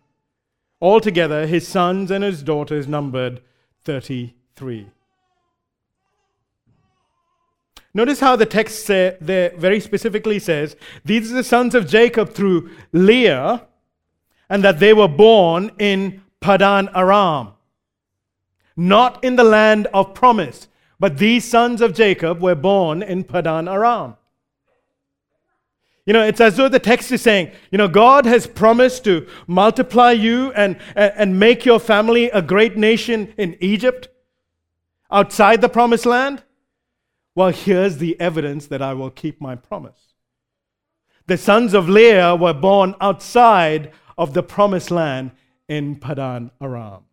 [0.80, 3.40] Altogether, his sons and his daughters numbered
[3.84, 4.88] 33.
[7.94, 12.34] Notice how the text say, there very specifically says, These are the sons of Jacob
[12.34, 13.66] through Leah,
[14.50, 17.53] and that they were born in Padan Aram.
[18.76, 20.68] Not in the land of promise,
[20.98, 24.16] but these sons of Jacob were born in Padan Aram.
[26.06, 29.26] You know, it's as though the text is saying, you know, God has promised to
[29.46, 34.08] multiply you and, and, make your family a great nation in Egypt,
[35.10, 36.42] outside the promised land.
[37.34, 40.12] Well, here's the evidence that I will keep my promise.
[41.26, 45.30] The sons of Leah were born outside of the promised land
[45.68, 47.04] in Padan Aram.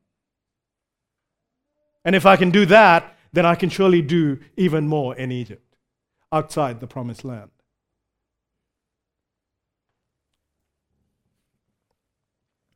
[2.04, 5.76] And if I can do that, then I can surely do even more in Egypt,
[6.32, 7.52] outside the promised land.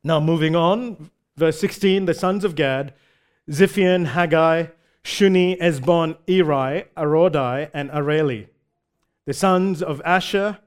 [0.03, 2.93] Now, moving on, verse 16 the sons of Gad,
[3.49, 4.67] Ziphion, Haggai,
[5.03, 8.47] Shuni, Ezbon, Eri, Arodi, and Areli.
[9.26, 10.59] The sons of Asher,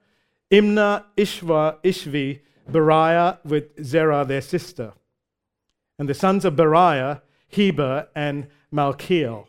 [0.51, 2.41] Imnah, Ishva, Ishvi,
[2.71, 4.93] Beriah with Zerah their sister.
[5.99, 9.47] And the sons of Beriah, Heber, and Malchiel.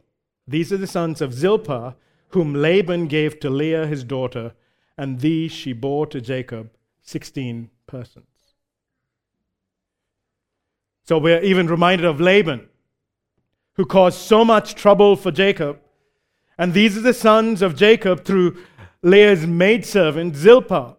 [0.48, 1.96] These are the sons of Zilpah,
[2.30, 4.54] whom Laban gave to Leah his daughter,
[4.98, 6.72] and these she bore to Jacob,
[7.04, 8.26] 16 persons.
[11.04, 12.70] So we're even reminded of Laban
[13.80, 15.80] who caused so much trouble for Jacob.
[16.58, 18.58] And these are the sons of Jacob through
[19.02, 20.98] Leah's maidservant, Zilpah.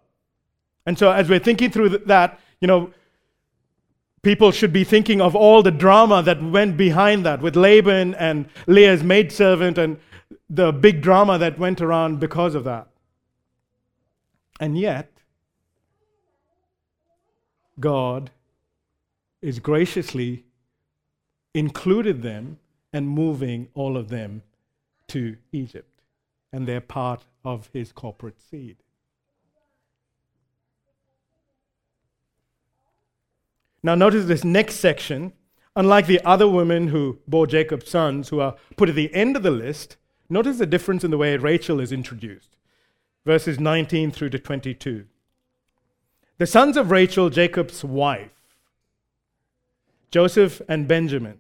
[0.87, 2.91] And so, as we're thinking through that, you know,
[4.23, 8.49] people should be thinking of all the drama that went behind that with Laban and
[8.67, 9.99] Leah's maidservant and
[10.49, 12.89] the big drama that went around because of that.
[14.59, 15.11] And yet,
[17.79, 18.31] God
[19.41, 20.45] is graciously
[21.55, 22.59] included them
[22.93, 24.43] and moving all of them
[25.09, 26.03] to Egypt.
[26.53, 28.77] And they're part of his corporate seed.
[33.83, 35.33] Now, notice this next section.
[35.77, 39.43] Unlike the other women who bore Jacob's sons, who are put at the end of
[39.43, 39.97] the list,
[40.29, 42.57] notice the difference in the way Rachel is introduced.
[43.25, 45.07] Verses 19 through to 22.
[46.39, 48.31] The sons of Rachel, Jacob's wife,
[50.11, 51.39] Joseph and Benjamin.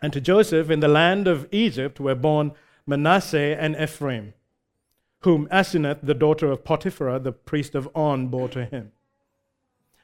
[0.00, 2.52] And to Joseph in the land of Egypt were born
[2.86, 4.34] Manasseh and Ephraim,
[5.20, 8.92] whom Asenath, the daughter of Potiphar, the priest of On, bore to him.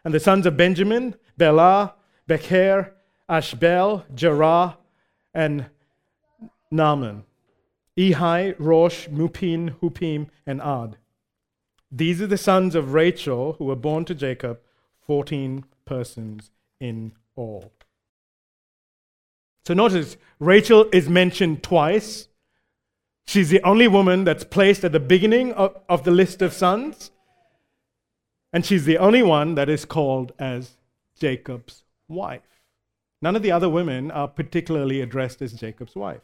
[0.04, 1.94] And the sons of Benjamin, Bela,
[2.26, 2.94] Becher,
[3.28, 4.76] Ashbel, Jerah,
[5.34, 5.66] and
[6.70, 7.24] Naaman,
[7.96, 10.96] Ehi, Rosh, Muppim, Huppim, and Ard.
[11.90, 14.60] These are the sons of Rachel who were born to Jacob,
[15.06, 17.72] 14 persons in all.
[19.66, 22.28] So notice, Rachel is mentioned twice.
[23.26, 27.10] She's the only woman that's placed at the beginning of, of the list of sons.
[28.52, 30.76] And she's the only one that is called as
[31.18, 32.42] Jacob's wife.
[33.20, 36.22] None of the other women are particularly addressed as Jacob's wife.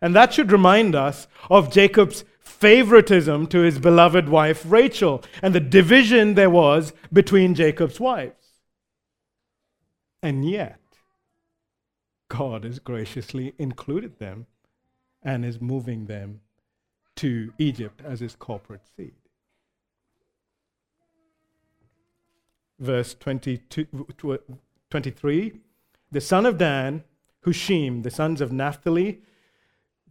[0.00, 5.60] And that should remind us of Jacob's favoritism to his beloved wife Rachel and the
[5.60, 8.60] division there was between Jacob's wives.
[10.22, 10.80] And yet,
[12.28, 14.46] God has graciously included them
[15.22, 16.40] and is moving them
[17.16, 19.14] to Egypt as his corporate seed.
[22.78, 23.86] Verse 22,
[24.90, 25.52] 23.
[26.10, 27.04] The son of Dan,
[27.44, 29.20] Hushim, the sons of Naphtali,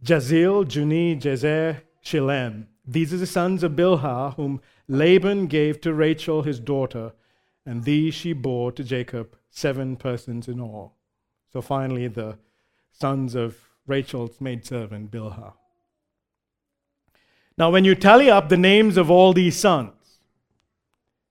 [0.02, 2.66] Jahziel, Juni, Jezer, Shillem.
[2.86, 7.12] These are the sons of Bilhah, whom Laban gave to Rachel his daughter,
[7.64, 10.96] and these she bore to Jacob, seven persons in all.
[11.52, 12.38] So finally, the
[12.92, 13.56] sons of
[13.86, 15.54] Rachel's maidservant, Bilhah.
[17.56, 20.18] Now, when you tally up the names of all these sons,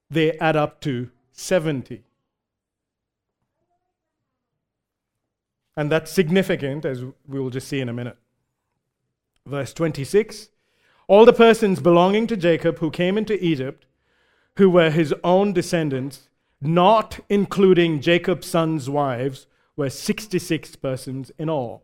[0.09, 2.03] they add up to 70.
[5.75, 8.17] And that's significant, as we will just see in a minute.
[9.45, 10.49] Verse 26
[11.07, 13.85] All the persons belonging to Jacob who came into Egypt,
[14.57, 16.29] who were his own descendants,
[16.61, 21.83] not including Jacob's sons' wives, were 66 persons in all.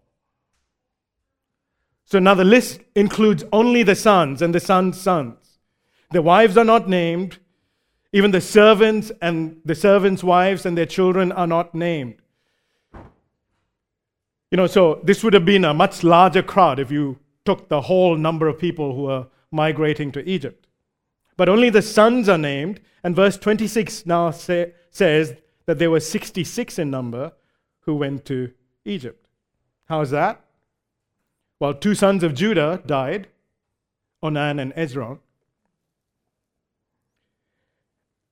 [2.05, 5.59] So now the list includes only the sons and the sons' sons.
[6.11, 7.39] The wives are not named,
[8.11, 12.15] even the servants and the servants' wives and their children are not named.
[14.51, 17.81] You know, so this would have been a much larger crowd if you took the
[17.81, 20.67] whole number of people who were migrating to Egypt.
[21.37, 25.35] But only the sons are named, and verse 26 now say, says
[25.67, 27.31] that there were 66 in number
[27.81, 28.51] who went to
[28.85, 29.27] Egypt.
[29.85, 30.41] How's that?
[31.59, 33.27] Well, two sons of Judah died,
[34.23, 35.19] Onan and Ezron.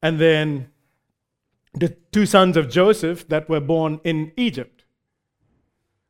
[0.01, 0.69] And then
[1.73, 4.85] the two sons of Joseph that were born in Egypt.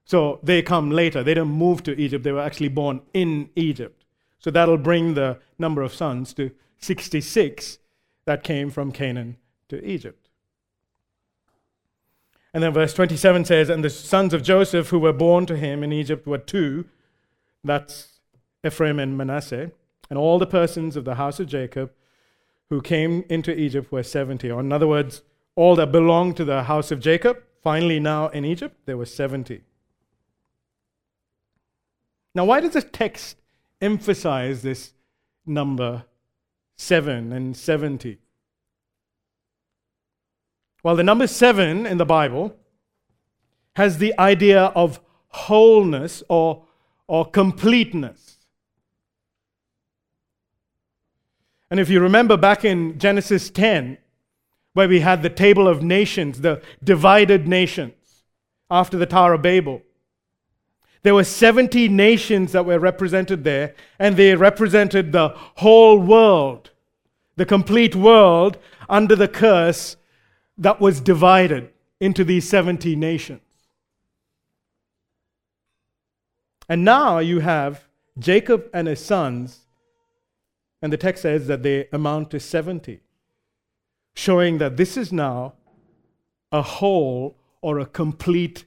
[0.05, 1.23] So they come later.
[1.23, 2.23] They don't move to Egypt.
[2.23, 4.05] They were actually born in Egypt.
[4.39, 7.79] So that'll bring the number of sons to 66
[8.25, 9.37] that came from Canaan
[9.69, 10.29] to Egypt.
[12.53, 15.83] And then verse 27 says, And the sons of Joseph who were born to him
[15.83, 16.85] in Egypt were two.
[17.63, 18.19] That's
[18.65, 19.71] Ephraim and Manasseh.
[20.09, 21.91] And all the persons of the house of Jacob
[22.69, 24.51] who came into Egypt were 70.
[24.51, 25.21] Or in other words,
[25.55, 29.61] all that belonged to the house of Jacob, finally now in Egypt, there were 70.
[32.35, 33.37] Now, why does the text
[33.81, 34.93] emphasize this
[35.45, 36.05] number
[36.75, 38.19] 7 and 70?
[40.83, 42.55] Well, the number 7 in the Bible
[43.75, 44.99] has the idea of
[45.29, 46.65] wholeness or,
[47.07, 48.36] or completeness.
[51.69, 53.97] And if you remember back in Genesis 10,
[54.73, 58.23] where we had the table of nations, the divided nations,
[58.69, 59.81] after the Tower of Babel,
[61.03, 66.71] there were 70 nations that were represented there, and they represented the whole world,
[67.35, 68.57] the complete world
[68.89, 69.95] under the curse
[70.57, 73.41] that was divided into these 70 nations.
[76.69, 77.85] And now you have
[78.19, 79.66] Jacob and his sons
[80.81, 83.01] and the text says that they amount to 70,
[84.15, 85.53] showing that this is now
[86.51, 88.65] a whole or a complete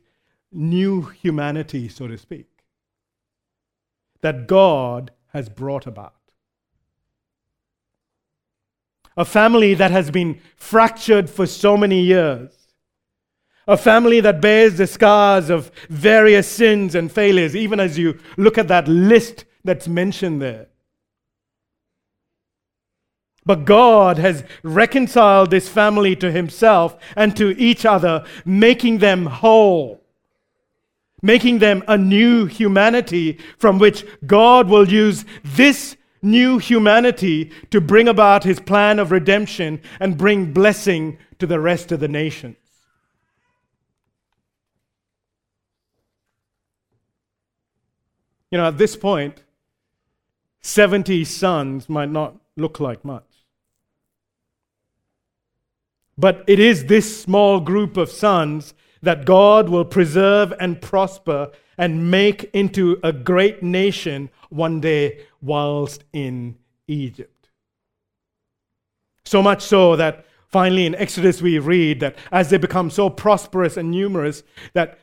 [0.53, 2.47] new humanity, so to speak.
[4.23, 6.15] that God has brought about.
[9.17, 12.53] A family that has been fractured for so many years.
[13.67, 18.59] A family that bears the scars of various sins and failures, even as you look
[18.59, 20.69] at that list that's mentioned there.
[23.47, 30.03] But God has reconciled this family to Himself and to each other, making them whole,
[31.23, 38.09] making them a new humanity from which God will use this new humanity to bring
[38.09, 42.57] about His plan of redemption and bring blessing to the rest of the nations.
[48.51, 49.45] You know, at this point,
[50.61, 53.30] 70 sons might not look like much.
[56.21, 62.11] But it is this small group of sons that God will preserve and prosper and
[62.11, 67.49] make into a great nation one day whilst in Egypt.
[69.25, 73.79] So much so that finally in Exodus we read that as they become so prosperous
[73.79, 74.43] and numerous
[74.75, 74.99] that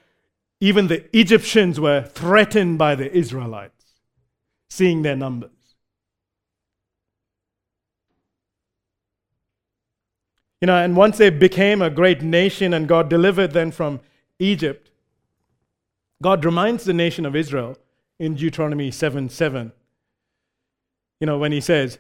[0.60, 3.86] even the Egyptians were threatened by the Israelites,
[4.70, 5.57] seeing their numbers.
[10.62, 14.00] You know, and once they became a great nation and God delivered them from
[14.40, 14.90] Egypt,
[16.22, 17.78] God reminds the nation of Israel
[18.20, 19.72] in Deuteronomy 7 7.
[21.20, 22.00] You know, when he says,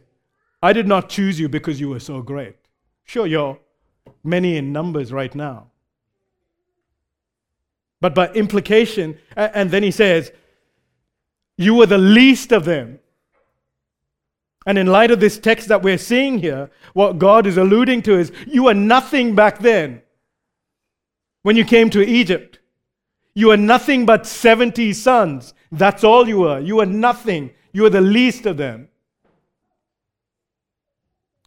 [0.61, 2.55] I did not choose you because you were so great.
[3.03, 3.59] Sure, you're
[4.23, 5.67] many in numbers right now.
[8.01, 10.31] But by implication, and then he says,
[11.57, 12.99] You were the least of them.
[14.67, 18.19] And in light of this text that we're seeing here, what God is alluding to
[18.19, 20.01] is you were nothing back then
[21.43, 22.59] when you came to Egypt.
[23.33, 25.53] You were nothing but 70 sons.
[25.71, 26.59] That's all you were.
[26.59, 27.51] You were nothing.
[27.71, 28.89] You were the least of them.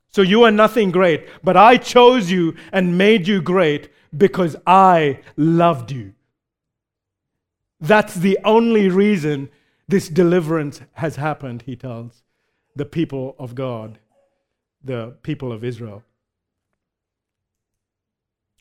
[0.08, 5.20] So you are nothing great, but I chose you and made you great because I
[5.36, 6.14] loved you.
[7.82, 9.50] That's the only reason
[9.86, 12.22] this deliverance has happened, he tells
[12.76, 13.98] the people of God,
[14.82, 16.02] the people of Israel.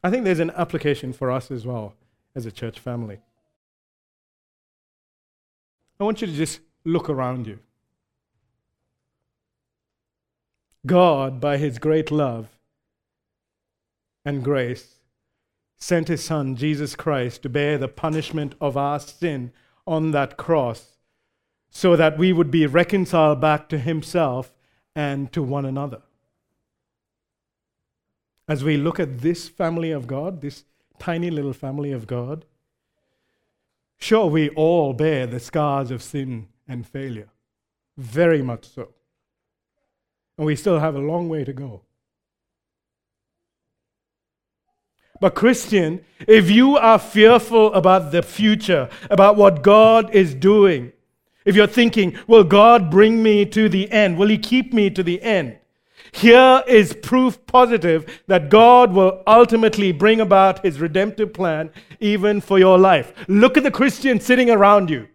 [0.04, 1.94] I think there's an application for us as well
[2.36, 3.20] as a church family.
[6.00, 7.60] I want you to just look around you.
[10.86, 12.48] God, by his great love
[14.24, 14.96] and grace,
[15.78, 19.52] sent his Son, Jesus Christ, to bear the punishment of our sin
[19.86, 20.99] on that cross
[21.70, 24.54] so that we would be reconciled back to Himself
[24.96, 26.02] and to one another.
[28.48, 30.66] As we look at this family of God, this
[30.98, 32.46] tiny little family of God,
[33.98, 37.30] sure, we all bear the scars of sin and failure.
[37.98, 38.90] Very much so.
[40.38, 41.82] And we still have a long way to go.
[45.22, 50.94] But, Christian, if you are fearful about the future, about what God is doing,
[51.50, 54.20] if you're thinking, will God bring me to the end?
[54.20, 55.58] Will He keep me to the end?
[56.12, 62.60] Here is proof positive that God will ultimately bring about His redemptive plan even for
[62.60, 63.14] your life.
[63.28, 65.08] Look at the Christian sitting around you.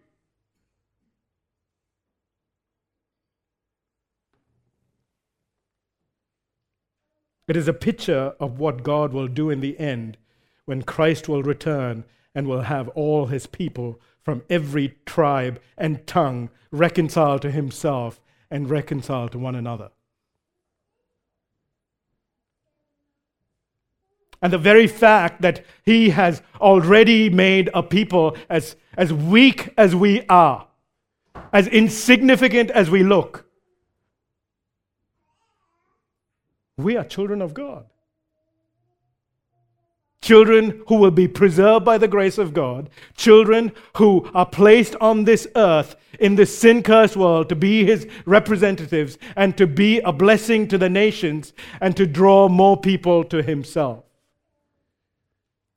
[7.47, 10.16] It is a picture of what God will do in the end
[10.64, 12.03] when Christ will return
[12.35, 18.20] and will have all his people from every tribe and tongue reconciled to himself
[18.51, 19.91] and reconciled to one another.
[24.41, 29.95] And the very fact that he has already made a people as, as weak as
[29.95, 30.68] we are,
[31.53, 33.47] as insignificant as we look,
[36.77, 37.87] we are children of God
[40.25, 45.25] children who will be preserved by the grace of God, children who are placed on
[45.25, 50.12] this earth in this sin cursed world to be his representatives and to be a
[50.12, 54.03] blessing to the nations and to draw more people to himself.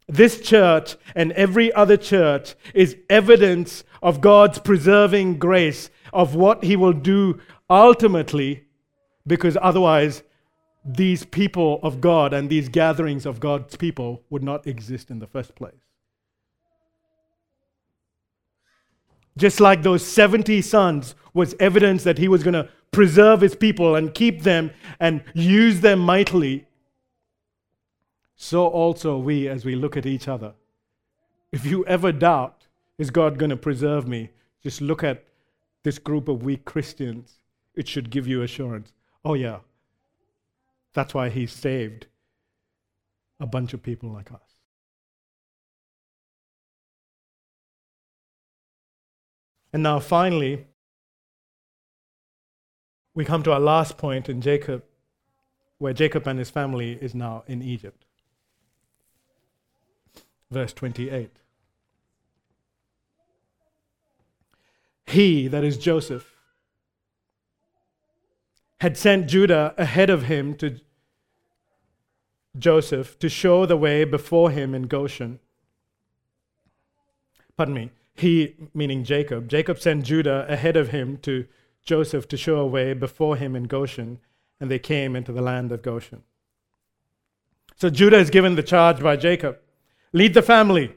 [0.08, 6.78] This church and every other church is evidence of God's preserving grace of what he
[6.78, 8.64] will do ultimately,
[9.26, 10.24] because otherwise
[10.88, 15.28] these people of God and these gatherings of God's people would not exist in the
[15.28, 15.74] first place.
[19.38, 23.96] Just like those 70 sons was evidence that he was going to preserve his people
[23.96, 26.66] and keep them and use them mightily,
[28.36, 30.54] so also we as we look at each other.
[31.52, 32.66] If you ever doubt,
[32.98, 34.32] is God going to preserve me?
[34.64, 35.26] Just look at
[35.84, 37.40] this group of weak Christians,
[37.76, 38.92] it should give you assurance.
[39.24, 39.60] Oh, yeah.
[40.98, 42.08] That's why he saved
[43.39, 44.41] a bunch of people like us.
[49.72, 50.66] And now, finally,
[53.14, 54.86] we come to our last point in Jacob,
[55.78, 58.04] where Jacob and his family is now in Egypt.
[60.50, 61.30] Verse 28.
[65.06, 66.34] He, that is Joseph,
[68.80, 70.80] had sent Judah ahead of him to
[72.60, 75.39] Joseph to show the way before him in Goshen.
[77.55, 77.91] Pardon me.
[78.16, 81.45] He, meaning Jacob, Jacob sent Judah ahead of him to
[81.84, 84.20] Joseph to show a way before him in Goshen,
[84.60, 86.24] and they came into the land of Goshen.
[87.76, 89.60] So Judah is given the charge by Jacob
[90.14, 90.95] lead the family,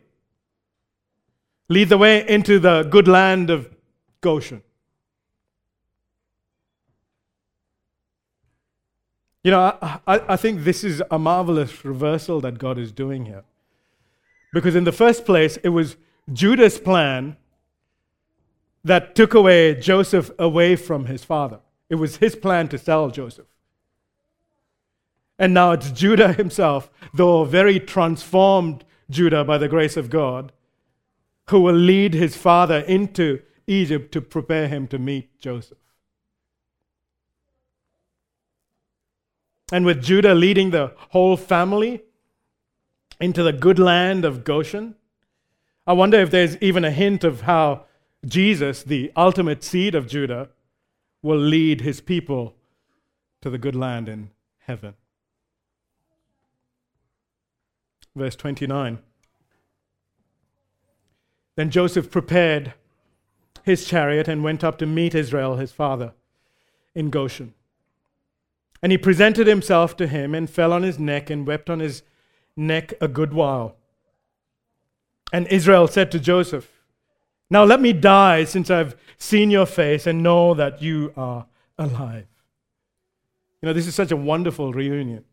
[1.68, 3.68] lead the way into the good land of
[4.20, 4.62] Goshen.
[9.42, 13.44] You know, I, I, think this is a marvelous reversal that God is doing here.
[14.52, 15.96] Because in the first place, it was
[16.30, 17.36] Judah's plan
[18.84, 21.60] that took away Joseph away from his father.
[21.88, 23.46] It was his plan to sell Joseph.
[25.38, 30.52] And now it's Judah himself, though very transformed Judah by the grace of God,
[31.48, 35.78] who will lead his father into Egypt to prepare him to meet Joseph.
[39.72, 42.02] And with Judah leading the whole family
[43.20, 44.96] into the good land of Goshen,
[45.86, 47.84] I wonder if there's even a hint of how
[48.26, 50.50] Jesus, the ultimate seed of Judah,
[51.22, 52.54] will lead his people
[53.40, 54.94] to the good land in heaven.
[58.14, 58.98] Verse 29.
[61.56, 62.74] Then Joseph prepared
[63.62, 66.12] his chariot and went up to meet Israel, his father,
[66.94, 67.54] in Goshen.
[68.82, 72.02] And he presented himself to him and fell on his neck and wept on his
[72.56, 73.76] neck a good while.
[75.32, 76.70] And Israel said to Joseph,
[77.50, 81.46] Now let me die since I've seen your face and know that you are
[81.78, 82.26] alive.
[83.60, 85.24] You know, this is such a wonderful reunion.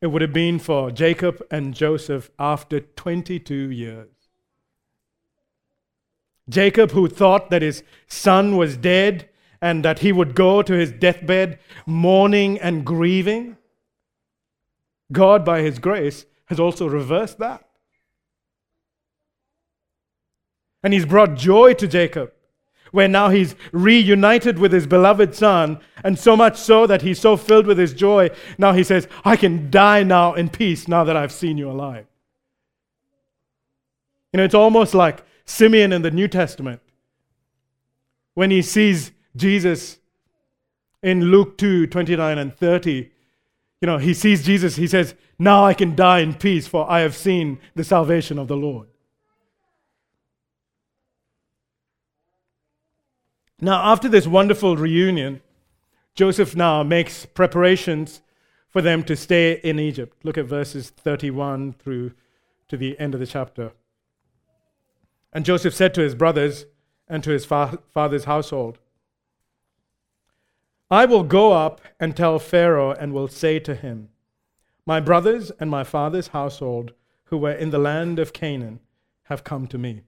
[0.00, 4.08] It would have been for Jacob and Joseph after 22 years.
[6.48, 9.28] Jacob, who thought that his son was dead
[9.64, 13.56] and that he would go to his deathbed mourning and grieving,
[15.10, 17.66] God, by his grace, has also reversed that.
[20.82, 22.34] And he's brought joy to Jacob,
[22.92, 27.34] where now he's reunited with his beloved son, and so much so that he's so
[27.34, 31.16] filled with his joy, now he says, I can die now in peace now that
[31.16, 32.04] I've seen you alive.
[34.30, 36.82] You know, it's almost like Simeon in the New Testament
[38.34, 39.98] when he sees Jesus
[41.02, 43.10] in Luke 2 29 and 30.
[43.80, 47.00] You know, he sees Jesus, he says, Now I can die in peace, for I
[47.00, 48.88] have seen the salvation of the Lord.
[53.60, 55.40] Now, after this wonderful reunion,
[56.14, 58.20] Joseph now makes preparations
[58.68, 60.16] for them to stay in Egypt.
[60.24, 62.12] Look at verses 31 through
[62.68, 63.72] to the end of the chapter.
[65.32, 66.66] And Joseph said to his brothers
[67.08, 68.78] and to his fa- father's household,
[70.90, 74.10] I will go up and tell Pharaoh and will say to him,
[74.86, 76.92] My brothers and my father's household
[77.24, 78.80] who were in the land of Canaan
[79.24, 80.02] have come to me.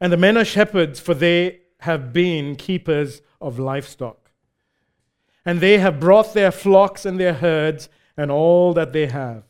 [0.00, 4.30] And the men are shepherds, for they have been keepers of livestock.
[5.44, 9.44] And they have brought their flocks and their herds and all that they have.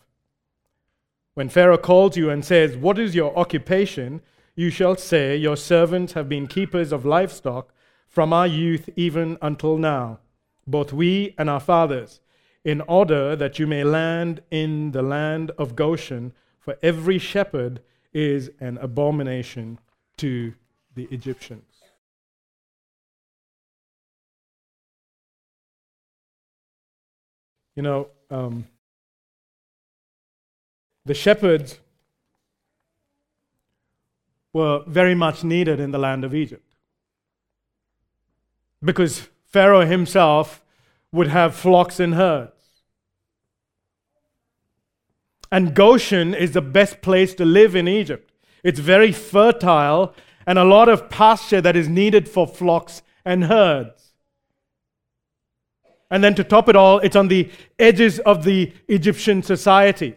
[1.34, 4.20] When Pharaoh calls you and says, What is your occupation?
[4.54, 7.72] you shall say, Your servants have been keepers of livestock
[8.12, 10.18] from our youth even until now,
[10.66, 12.20] both we and our fathers,
[12.62, 17.80] in order that you may land in the land of Goshen, for every shepherd
[18.12, 19.78] is an abomination
[20.18, 20.52] to
[20.94, 21.64] the Egyptians.
[27.74, 28.66] You know, um,
[31.06, 31.80] the shepherds
[34.52, 36.71] were very much needed in the land of Egypt
[38.84, 40.62] because Pharaoh himself
[41.12, 42.52] would have flocks and herds.
[45.50, 48.32] And Goshen is the best place to live in Egypt.
[48.64, 50.14] It's very fertile
[50.46, 54.12] and a lot of pasture that is needed for flocks and herds.
[56.10, 60.16] And then to top it all, it's on the edges of the Egyptian society.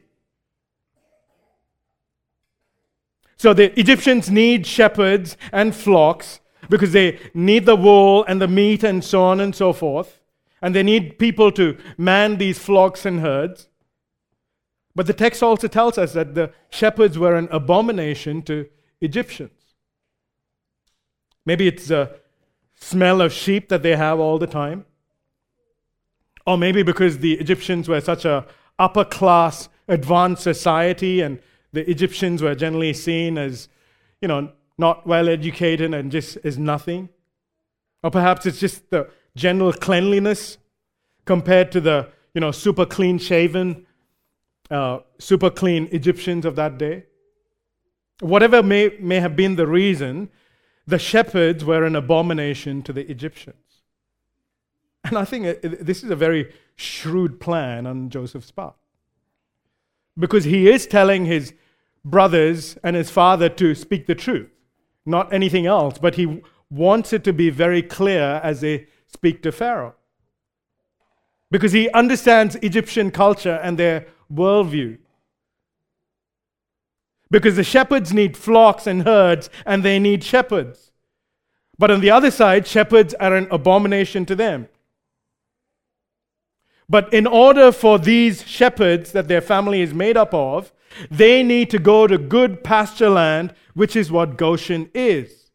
[3.38, 6.40] So the Egyptians need shepherds and flocks
[6.70, 10.22] because they need the wool and the meat and so on and so forth.
[10.62, 13.68] And they need people to man these flocks and herds.
[14.96, 18.68] But the text also tells us that the shepherds were an abomination to
[19.02, 19.52] Egyptians.
[21.46, 22.16] Maybe it's a
[22.76, 24.86] smell of sheep that they have all the time.
[26.48, 28.46] Or maybe because the Egyptians were such a
[28.80, 31.40] upper class, advanced society, and
[31.74, 33.68] the Egyptians were generally seen as,
[34.22, 37.10] you know, not well educated and just is nothing.
[38.04, 40.58] Or perhaps it's just the general cleanliness
[41.26, 43.86] compared to the, you know, super clean shaven,
[44.70, 47.06] uh, super clean Egyptians of that day.
[48.20, 50.30] Whatever may, may have been the reason,
[50.88, 53.58] the shepherds were an abomination to the Egyptians.
[55.04, 58.76] And I think this is a very shrewd plan on Joseph's part.
[60.18, 61.54] Because he is telling his
[62.04, 64.50] brothers and his father to speak the truth,
[65.06, 69.52] not anything else, but he wants it to be very clear as they speak to
[69.52, 69.96] Pharaoh.
[71.52, 74.98] Because he understands Egyptian culture and their worldview.
[77.30, 80.92] Because the shepherds need flocks and herds, and they need shepherds.
[81.78, 84.70] But on the other side, shepherds are an abomination to them.
[86.88, 90.72] But in order for these shepherds that their family is made up of,
[91.10, 95.52] they need to go to good pasture land, which is what Goshen is.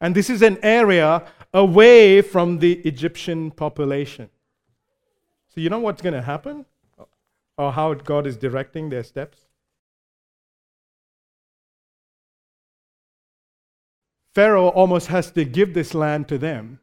[0.00, 4.28] And this is an area away from the Egyptian population.
[5.54, 6.66] So, you know what's going to happen?
[7.56, 9.38] Or how God is directing their steps?
[14.34, 16.80] Pharaoh almost has to give this land to them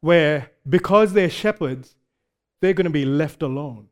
[0.00, 1.96] where because they're shepherds,
[2.60, 3.88] they're going to be left alone.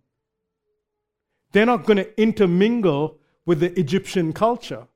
[1.52, 4.86] They're not going to intermingle with the Egyptian culture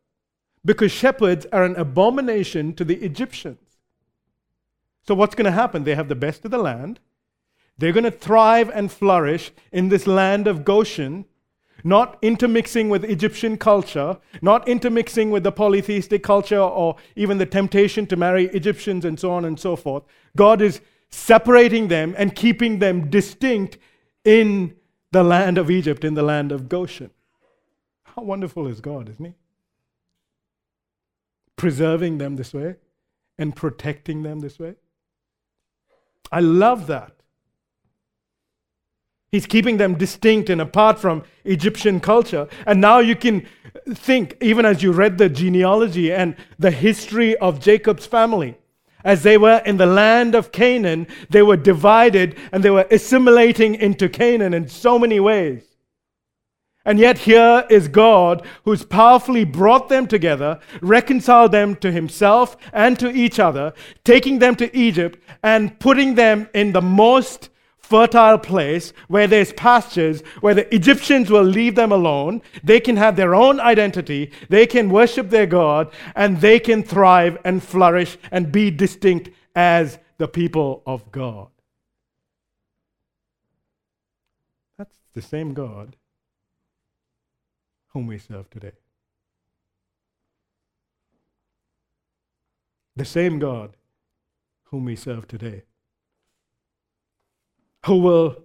[0.65, 3.79] because shepherds are an abomination to the Egyptians.
[5.07, 5.85] So, what's going to happen?
[5.85, 7.01] They have the best of the land.
[7.79, 11.25] They're going to thrive and flourish in this land of Goshen,
[11.85, 18.07] not intermixing with Egyptian culture, not intermixing with the polytheistic culture or even the temptation
[18.09, 20.03] to marry Egyptians and so on and so forth.
[20.37, 23.79] God is separating them and keeping them distinct
[24.25, 24.75] in
[25.13, 27.11] the land of Egypt, in the land of Goshen.
[28.19, 29.35] How wonderful is God, isn't He?
[31.55, 32.75] Preserving them this way
[33.39, 34.75] and protecting them this way.
[36.33, 37.13] I love that.
[39.31, 42.49] He's keeping them distinct and apart from Egyptian culture.
[42.67, 43.47] And now you can
[43.95, 48.59] think, even as you read the genealogy and the history of Jacob's family,
[49.05, 53.77] as they were in the land of Canaan, they were divided and they were assimilating
[53.77, 55.68] into Canaan in so many ways.
[56.89, 62.99] And yet, here is God who's powerfully brought them together, reconciled them to himself and
[62.99, 63.75] to each other,
[64.05, 70.23] taking them to Egypt and putting them in the most fertile place where there's pastures,
[70.41, 72.41] where the Egyptians will leave them alone.
[72.65, 77.37] They can have their own identity, they can worship their God, and they can thrive
[77.45, 81.49] and flourish and be distinct as the people of God.
[84.79, 85.98] That's the same God
[87.99, 88.71] whom we serve today.
[92.95, 93.77] The same God
[94.67, 95.65] whom we serve today
[97.87, 98.37] who will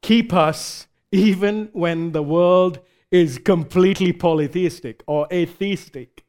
[0.00, 2.80] keep us even when the world
[3.12, 6.24] is completely polytheistic or atheistic,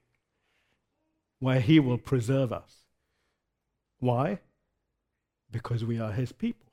[1.40, 2.84] where He will preserve us.
[4.00, 4.40] Why?
[5.50, 6.64] Because we are His people.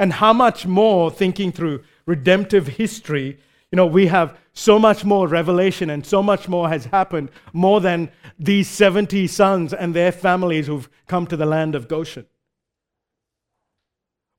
[0.00, 3.38] And how much more, thinking through redemptive history,
[3.70, 7.80] you know, we have so much more revelation and so much more has happened, more
[7.80, 12.26] than these 70 sons and their families who've come to the land of Goshen.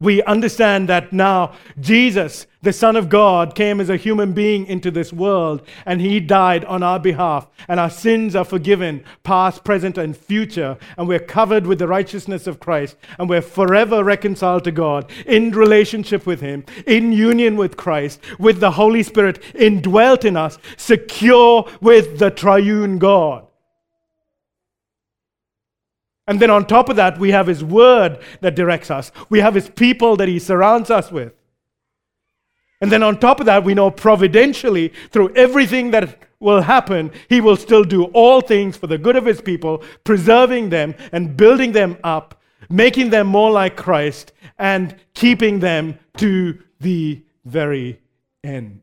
[0.02, 4.90] We understand that now Jesus, the Son of God, came as a human being into
[4.90, 7.48] this world and he died on our behalf.
[7.68, 10.76] And our sins are forgiven, past, present, and future.
[10.98, 12.98] And we're covered with the righteousness of Christ.
[13.20, 18.60] And we're forever reconciled to God in relationship with him, in union with Christ, with
[18.60, 23.46] the Holy Spirit indwelt in us, secure with the triune God.
[26.32, 29.54] And then on top of that, we have His Word that directs us, we have
[29.54, 31.34] His people that He surrounds us with.
[32.80, 37.42] And then on top of that, we know providentially through everything that will happen, He
[37.42, 41.74] will still do all things for the good of His people, preserving them and building
[41.74, 48.00] them up, making them more like Christ, and keeping them to the very
[48.42, 48.80] end.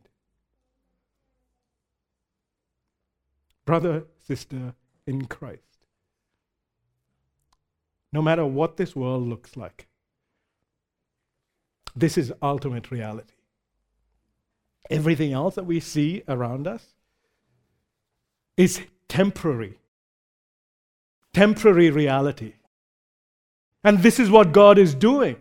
[3.65, 4.75] Brother, sister
[5.07, 5.78] in Christ.
[8.13, 9.87] No matter what this world looks like,
[11.95, 13.35] this is ultimate reality.
[14.91, 16.95] Everything else that we see around us
[18.57, 19.79] is temporary.
[21.35, 22.55] Temporary reality.
[23.85, 25.37] And this is what God is doing.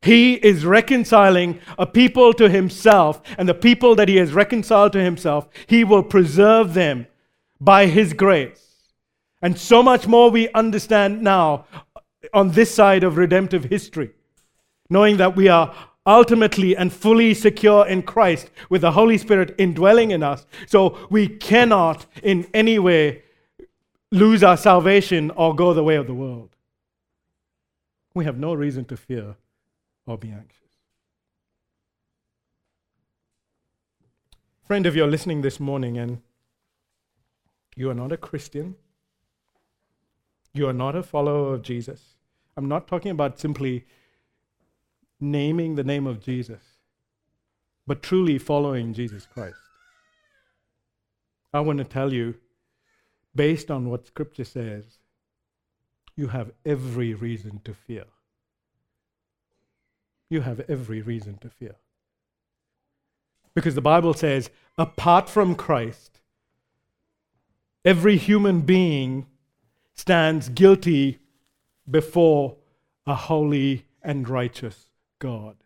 [0.00, 5.02] He is reconciling a people to himself, and the people that he has reconciled to
[5.02, 7.06] himself, he will preserve them
[7.60, 8.67] by his grace.
[9.40, 11.66] And so much more we understand now
[12.34, 14.10] on this side of redemptive history,
[14.90, 15.74] knowing that we are
[16.04, 20.46] ultimately and fully secure in Christ with the Holy Spirit indwelling in us.
[20.66, 23.22] So we cannot in any way
[24.10, 26.56] lose our salvation or go the way of the world.
[28.14, 29.36] We have no reason to fear
[30.06, 30.56] or be anxious.
[34.64, 36.20] Friend, if you're listening this morning and
[37.76, 38.76] you are not a Christian,
[40.58, 42.16] you are not a follower of Jesus.
[42.56, 43.86] I'm not talking about simply
[45.20, 46.62] naming the name of Jesus,
[47.86, 49.56] but truly following Jesus Christ.
[51.54, 52.34] I want to tell you,
[53.34, 54.98] based on what Scripture says,
[56.16, 58.04] you have every reason to fear.
[60.28, 61.76] You have every reason to fear.
[63.54, 66.20] Because the Bible says, apart from Christ,
[67.84, 69.26] every human being
[69.98, 71.18] stands guilty
[71.90, 72.56] before
[73.06, 75.56] a holy and righteous God.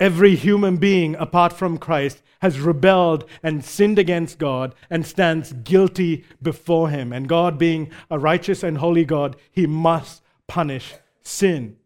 [0.00, 6.24] Every human being apart from Christ has rebelled and sinned against God and stands guilty
[6.42, 7.12] before Him.
[7.12, 11.76] And God, being a righteous and holy God, He must punish sin.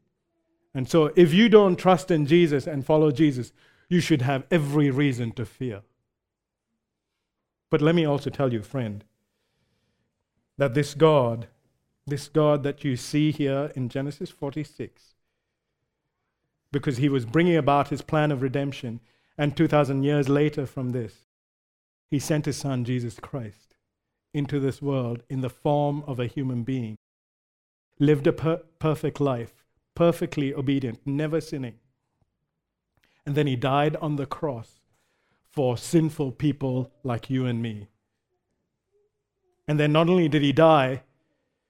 [0.74, 3.53] And so, if you don't trust in Jesus and follow Jesus,
[3.91, 5.83] you should have every reason to fear.
[7.70, 9.05] But let me also tell you, friend,
[10.59, 11.49] that this God
[12.09, 15.15] this God that you see here in Genesis 46,
[16.73, 19.01] because he was bringing about his plan of redemption.
[19.37, 21.27] And 2,000 years later from this,
[22.11, 23.77] he sent his son, Jesus Christ,
[24.35, 26.97] into this world in the form of a human being,
[27.99, 31.75] lived a per- perfect life, perfectly obedient, never sinning.
[33.25, 34.81] And then he died on the cross
[35.51, 37.89] for sinful people like you and me.
[39.69, 41.03] And then not only did he die,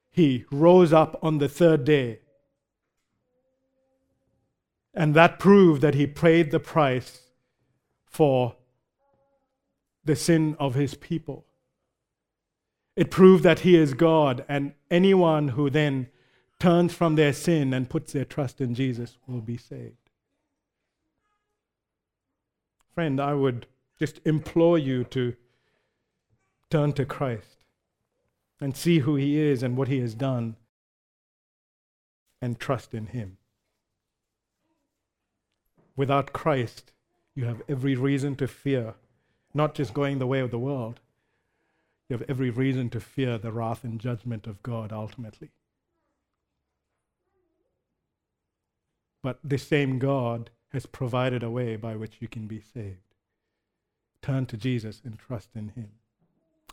[0.08, 2.20] he rose up on the third day.
[4.94, 7.22] And that proved that he paid the price
[8.06, 8.54] for
[10.04, 11.44] the sin of his people.
[12.94, 16.08] It proved that he is God, and anyone who then
[16.58, 20.10] turns from their sin and puts their trust in Jesus will be saved.
[22.94, 23.66] Friend, I would
[23.98, 25.36] just implore you to
[26.70, 27.57] turn to Christ
[28.60, 30.56] and see who He is and what He has done
[32.40, 33.38] and trust in Him.
[35.96, 36.92] Without Christ,
[37.34, 38.94] you have every reason to fear,
[39.54, 41.00] not just going the way of the world,
[42.08, 45.50] you have every reason to fear the wrath and judgment of God ultimately.
[49.22, 53.14] But this same God has provided a way by which you can be saved.
[54.22, 55.90] Turn to Jesus and trust in Him.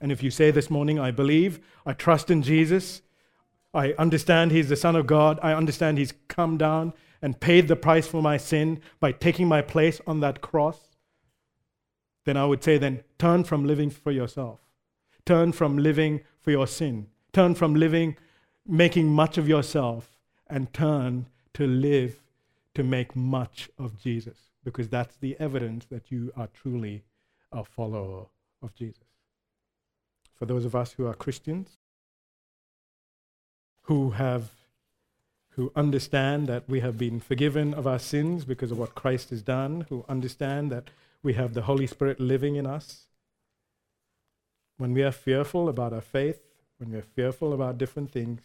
[0.01, 3.01] And if you say this morning, I believe, I trust in Jesus,
[3.73, 7.75] I understand He's the Son of God, I understand He's come down and paid the
[7.75, 10.79] price for my sin by taking my place on that cross,
[12.25, 14.59] then I would say, then turn from living for yourself.
[15.25, 17.07] Turn from living for your sin.
[17.33, 18.17] Turn from living,
[18.67, 20.17] making much of yourself,
[20.47, 22.19] and turn to live
[22.73, 27.03] to make much of Jesus, because that's the evidence that you are truly
[27.51, 28.25] a follower
[28.61, 29.04] of Jesus
[30.35, 31.77] for those of us who are Christians,
[33.83, 34.51] who have
[35.55, 39.41] who understand that we have been forgiven of our sins because of what Christ has
[39.41, 40.89] done, who understand that
[41.23, 43.07] we have the Holy Spirit living in us.
[44.77, 46.41] When we are fearful about our faith,
[46.77, 48.41] when we are fearful about different things,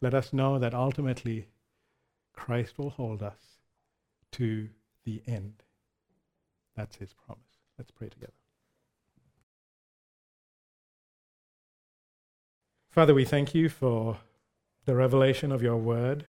[0.00, 1.48] let us know that ultimately
[2.32, 3.58] Christ will hold us
[4.32, 4.68] to
[5.04, 5.64] the end.
[6.76, 7.42] That's his promise.
[7.76, 8.37] Let's pray together.
[12.98, 14.18] Father, we thank you for
[14.84, 16.26] the revelation of your word.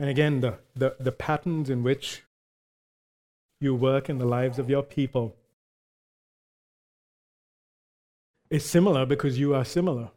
[0.00, 2.24] And again, the, the, the patterns in which
[3.60, 5.36] you work in the lives of your people
[8.50, 10.10] is similar because you are similar.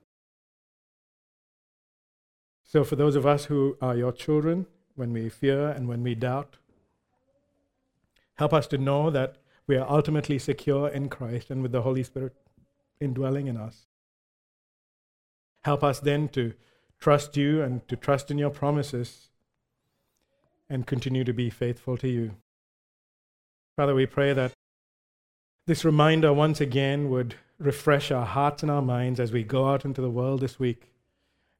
[2.63, 4.65] So, for those of us who are your children,
[4.95, 6.57] when we fear and when we doubt,
[8.37, 9.35] Help us to know that
[9.67, 12.35] we are ultimately secure in Christ and with the Holy Spirit
[12.99, 13.85] indwelling in us.
[15.63, 16.53] Help us then to
[16.99, 19.29] trust you and to trust in your promises
[20.69, 22.35] and continue to be faithful to you.
[23.75, 24.53] Father, we pray that
[25.67, 29.85] this reminder once again would refresh our hearts and our minds as we go out
[29.85, 30.91] into the world this week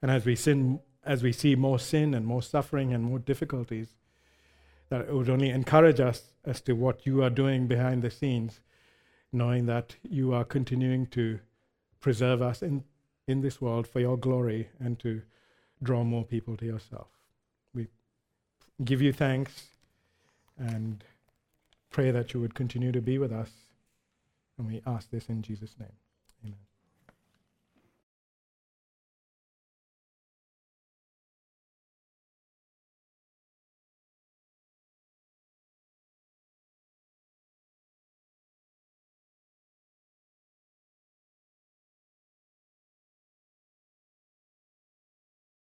[0.01, 3.95] and as we sin as we see more sin and more suffering and more difficulties
[4.89, 8.59] that it would only encourage us as to what you are doing behind the scenes
[9.31, 11.39] knowing that you are continuing to
[11.99, 12.83] preserve us in,
[13.27, 15.21] in this world for your glory and to
[15.81, 17.07] draw more people to yourself.
[17.73, 17.87] We
[18.83, 19.67] give you thanks
[20.57, 21.03] and
[21.89, 23.51] pray that you would continue to be with us.
[24.57, 25.97] And we ask this in Jesus' name.